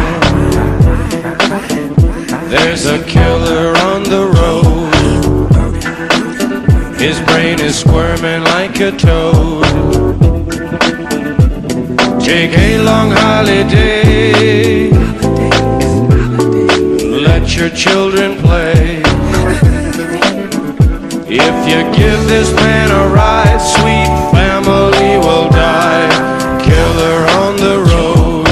There's 2.50 2.88
a 2.88 3.04
killer 3.04 3.78
on 3.78 4.04
the 4.04 4.26
road. 4.40 4.92
His 7.00 7.20
brain 7.28 7.60
is 7.60 7.78
squirming 7.78 8.44
like 8.44 8.80
a 8.80 8.92
toad. 8.92 9.64
Take 12.20 12.58
a 12.58 12.80
long 12.82 13.12
holiday. 13.12 14.90
Let 17.22 17.56
your 17.56 17.70
children 17.70 18.40
play. 18.40 18.95
If 21.38 21.68
you 21.68 21.84
give 21.94 22.30
this 22.30 22.54
man 22.54 22.90
a 22.92 23.14
ride, 23.14 23.60
sweet 23.60 24.08
family 24.32 25.18
will 25.18 25.50
die. 25.50 26.08
Killer 26.64 27.28
on 27.44 27.58
the 27.58 27.76
road. 27.92 28.48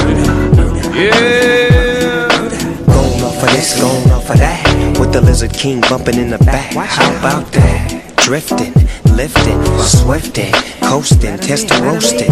Yeah. 0.94 2.28
Going 2.84 3.22
off 3.22 3.42
of 3.42 3.48
this, 3.56 3.80
going 3.80 4.10
off 4.10 4.28
of 4.28 4.36
that. 4.36 4.98
With 5.00 5.14
the 5.14 5.22
Lizard 5.22 5.54
King 5.54 5.80
bumping 5.80 6.18
in 6.18 6.28
the 6.28 6.38
back. 6.38 6.74
How 6.74 7.10
about 7.18 7.50
that? 7.52 8.16
Drifting, 8.16 8.74
lifting, 9.16 9.64
swifting, 9.80 10.52
coasting, 10.82 11.38
testing, 11.38 11.82
roasting. 11.82 12.28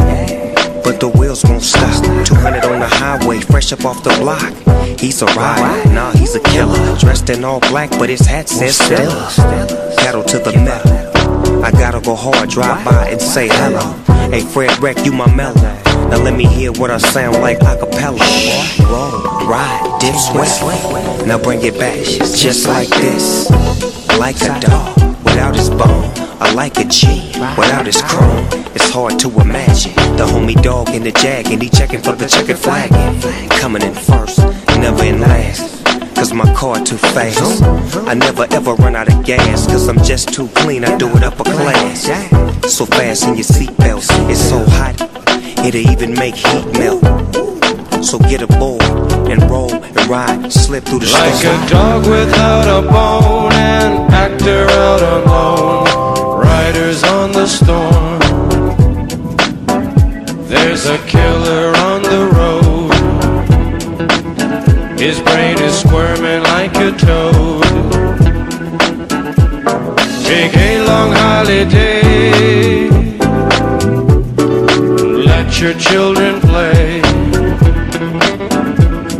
But 0.84 1.00
the 1.00 1.08
wheels 1.16 1.44
won't 1.44 1.62
stop. 1.62 2.04
200 2.26 2.64
on 2.66 2.80
the 2.80 2.88
highway, 2.88 3.40
fresh 3.40 3.72
up 3.72 3.86
off 3.86 4.02
the 4.04 4.10
block. 4.20 4.52
He's 4.98 5.20
a 5.22 5.26
rider, 5.26 5.92
nah, 5.92 6.12
he's 6.12 6.34
a 6.34 6.40
killer. 6.40 6.96
Dressed 6.98 7.30
in 7.30 7.44
all 7.44 7.60
black, 7.60 7.90
but 7.98 8.08
his 8.08 8.20
hat 8.20 8.48
says 8.48 8.76
Stella. 8.76 9.30
Pedal 9.98 10.24
to 10.24 10.38
the 10.38 10.52
metal. 10.52 11.12
I 11.64 11.70
gotta 11.70 12.00
go 12.00 12.14
hard, 12.14 12.50
drive 12.50 12.84
by 12.84 13.08
and 13.10 13.20
say 13.20 13.48
hello. 13.48 13.92
Hey, 14.30 14.40
Fred 14.40 14.78
Wreck, 14.80 15.04
you 15.04 15.12
my 15.12 15.32
mellow. 15.34 15.60
Now 16.08 16.22
let 16.22 16.34
me 16.34 16.44
hear 16.44 16.72
what 16.72 16.90
I 16.90 16.98
sound 16.98 17.40
like 17.40 17.60
a 17.62 17.76
cappella. 17.76 18.18
Roll, 18.90 19.46
ride, 19.48 19.98
dip, 20.00 20.14
sweat. 20.16 21.26
Now 21.26 21.38
bring 21.38 21.62
it 21.62 21.78
back, 21.78 21.98
just 22.36 22.66
like 22.66 22.88
this. 22.88 23.50
Like 24.18 24.36
a 24.42 24.58
dog 24.60 24.96
without 25.24 25.56
his 25.56 25.70
bone. 25.70 26.10
I 26.40 26.52
like 26.54 26.76
a 26.78 26.84
G 26.84 27.32
without 27.56 27.86
his 27.86 28.02
chrome. 28.02 28.46
It's 28.74 28.90
hard 28.90 29.18
to 29.20 29.28
imagine 29.40 29.94
the 30.16 30.26
homie 30.26 30.60
dog 30.62 30.88
in 30.90 31.02
the 31.02 31.12
jag 31.12 31.46
and 31.50 31.62
he 31.62 31.68
checking 31.68 32.00
for 32.00 32.12
the 32.12 32.26
checkered 32.26 32.58
flag. 32.58 32.90
Coming 33.50 33.82
in 33.82 33.94
first, 33.94 34.40
never 34.82 35.04
in 35.04 35.20
last. 35.20 35.84
Cause 36.16 36.32
my 36.34 36.52
car 36.54 36.76
too 36.84 36.96
fast. 37.14 37.62
I 38.08 38.14
never 38.14 38.46
ever 38.50 38.74
run 38.74 38.94
out 38.96 39.08
of 39.12 39.24
gas. 39.24 39.66
Cause 39.66 39.88
I'm 39.88 40.02
just 40.02 40.32
too 40.34 40.48
clean, 40.60 40.84
I 40.84 40.96
do 40.98 41.08
it 41.16 41.22
upper 41.22 41.44
class. 41.44 42.02
So 42.76 42.84
fast 42.86 43.24
in 43.26 43.34
your 43.34 43.44
seatbelts, 43.44 44.08
it's 44.30 44.40
so 44.40 44.64
hot, 44.78 44.96
it'll 45.66 45.90
even 45.92 46.14
make 46.14 46.34
heat 46.34 46.66
melt. 46.78 47.02
So 48.04 48.18
get 48.18 48.42
aboard 48.42 48.82
and 49.30 49.40
roll 49.50 49.72
and 49.72 50.06
ride, 50.08 50.52
slip 50.52 50.84
through 50.84 51.00
the 51.00 51.10
Like 51.12 51.34
storm. 51.34 51.62
a 51.62 51.68
dog 51.68 52.06
without 52.06 52.66
a 52.78 52.82
bone, 52.88 53.52
an 53.52 54.10
actor 54.12 54.66
out 54.70 55.02
alone. 55.16 56.40
Riders 56.40 57.02
on 57.04 57.32
the 57.32 57.46
storm. 57.46 58.20
There's 60.48 60.86
a 60.86 60.98
killer 61.06 61.68
on 61.88 62.02
the 62.02 62.18
road. 62.26 62.31
His 65.02 65.20
brain 65.20 65.58
is 65.58 65.80
squirming 65.80 66.44
like 66.44 66.76
a 66.76 66.92
toad. 66.92 67.64
Take 70.22 70.56
a 70.56 70.84
long 70.86 71.10
holiday. 71.10 72.88
Let 75.26 75.60
your 75.60 75.74
children 75.74 76.40
play. 76.40 77.00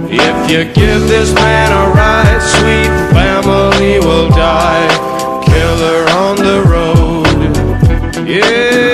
If 0.08 0.50
you 0.52 0.72
give 0.72 1.02
this 1.08 1.34
man 1.34 1.72
a 1.72 1.90
ride, 1.90 2.42
sweet 2.54 2.92
family 3.12 3.98
will 3.98 4.28
die. 4.28 4.86
Killer 5.44 6.08
on 6.22 6.36
the 6.36 6.62
road. 6.72 8.28
Yeah. 8.28 8.91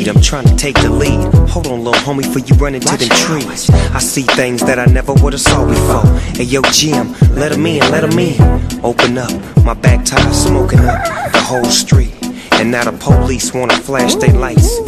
Need 0.00 0.08
I'm 0.08 0.22
trying 0.22 0.46
to 0.46 0.56
take 0.56 0.80
the 0.80 0.88
lead. 0.88 1.20
Hold 1.50 1.66
on, 1.66 1.84
little 1.84 2.00
homie, 2.00 2.22
before 2.22 2.40
you 2.40 2.54
run 2.54 2.74
into 2.74 2.96
them 2.96 3.08
trees. 3.10 3.68
I 3.68 3.98
see 3.98 4.22
things 4.22 4.62
that 4.62 4.78
I 4.78 4.86
never 4.86 5.12
would've 5.12 5.42
saw 5.42 5.66
before. 5.66 6.06
Hey, 6.32 6.44
yo, 6.44 6.62
Jim, 6.72 7.12
let 7.34 7.52
'em 7.52 7.66
in, 7.66 7.80
let 7.90 8.04
'em 8.04 8.18
in. 8.18 8.40
Open 8.82 9.18
up, 9.18 9.30
my 9.62 9.74
back 9.74 10.06
tire 10.06 10.32
smoking 10.32 10.80
up 10.80 11.04
the 11.32 11.40
whole 11.40 11.66
street. 11.66 12.14
And 12.52 12.70
now 12.70 12.84
the 12.84 12.92
police 12.92 13.52
wanna 13.52 13.76
flash 13.76 14.14
their 14.14 14.32
lights 14.32 14.80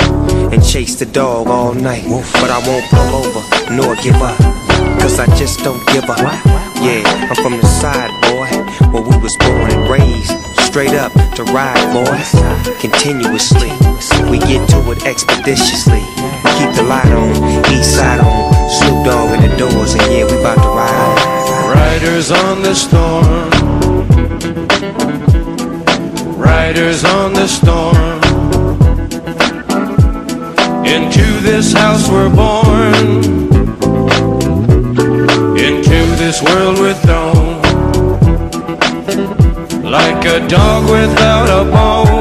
and 0.50 0.64
chase 0.64 0.94
the 0.94 1.04
dog 1.04 1.46
all 1.48 1.74
night. 1.74 2.04
But 2.40 2.50
I 2.50 2.60
won't 2.66 2.86
pull 2.88 3.10
over 3.20 3.42
nor 3.70 3.94
give 3.96 4.16
up, 4.22 4.38
cause 4.98 5.20
I 5.20 5.26
just 5.36 5.62
don't 5.62 5.84
give 5.92 6.08
up. 6.08 6.20
Yeah, 6.80 7.04
I'm 7.28 7.36
from 7.44 7.60
the 7.60 7.66
side, 7.66 8.10
boy, 8.22 8.48
where 8.92 9.02
we 9.02 9.16
was 9.18 9.36
born 9.44 9.70
and 9.72 9.90
raised. 9.90 10.51
Straight 10.72 10.94
up 10.94 11.12
to 11.34 11.44
ride, 11.52 11.92
boys, 11.92 12.32
continuously. 12.80 13.68
We 14.30 14.38
get 14.38 14.66
to 14.70 14.80
it 14.90 15.04
expeditiously. 15.04 16.00
Keep 16.00 16.72
the 16.76 16.86
light 16.88 17.12
on, 17.12 17.72
east 17.74 17.94
side 17.94 18.20
on, 18.20 18.70
Snoop 18.70 19.04
Dogg 19.04 19.34
in 19.34 19.50
the 19.50 19.56
doors, 19.58 19.92
and 19.92 20.02
yeah, 20.10 20.24
we 20.24 20.40
about 20.40 20.56
to 20.56 20.68
ride. 20.70 21.74
Riders 21.76 22.30
on 22.30 22.62
the 22.62 22.74
storm. 22.74 23.50
Riders 26.38 27.04
on 27.04 27.34
the 27.34 27.46
storm. 27.46 28.22
Into 30.86 31.40
this 31.42 31.74
house 31.74 32.08
we're 32.08 32.34
born. 32.34 33.24
Into 35.58 36.16
this 36.16 36.40
world 36.42 36.78
we're 36.78 36.94
thrown. 36.94 37.41
Like 39.92 40.24
a 40.24 40.40
dog 40.48 40.90
without 40.90 41.50
a 41.50 41.70
bone, 41.70 42.11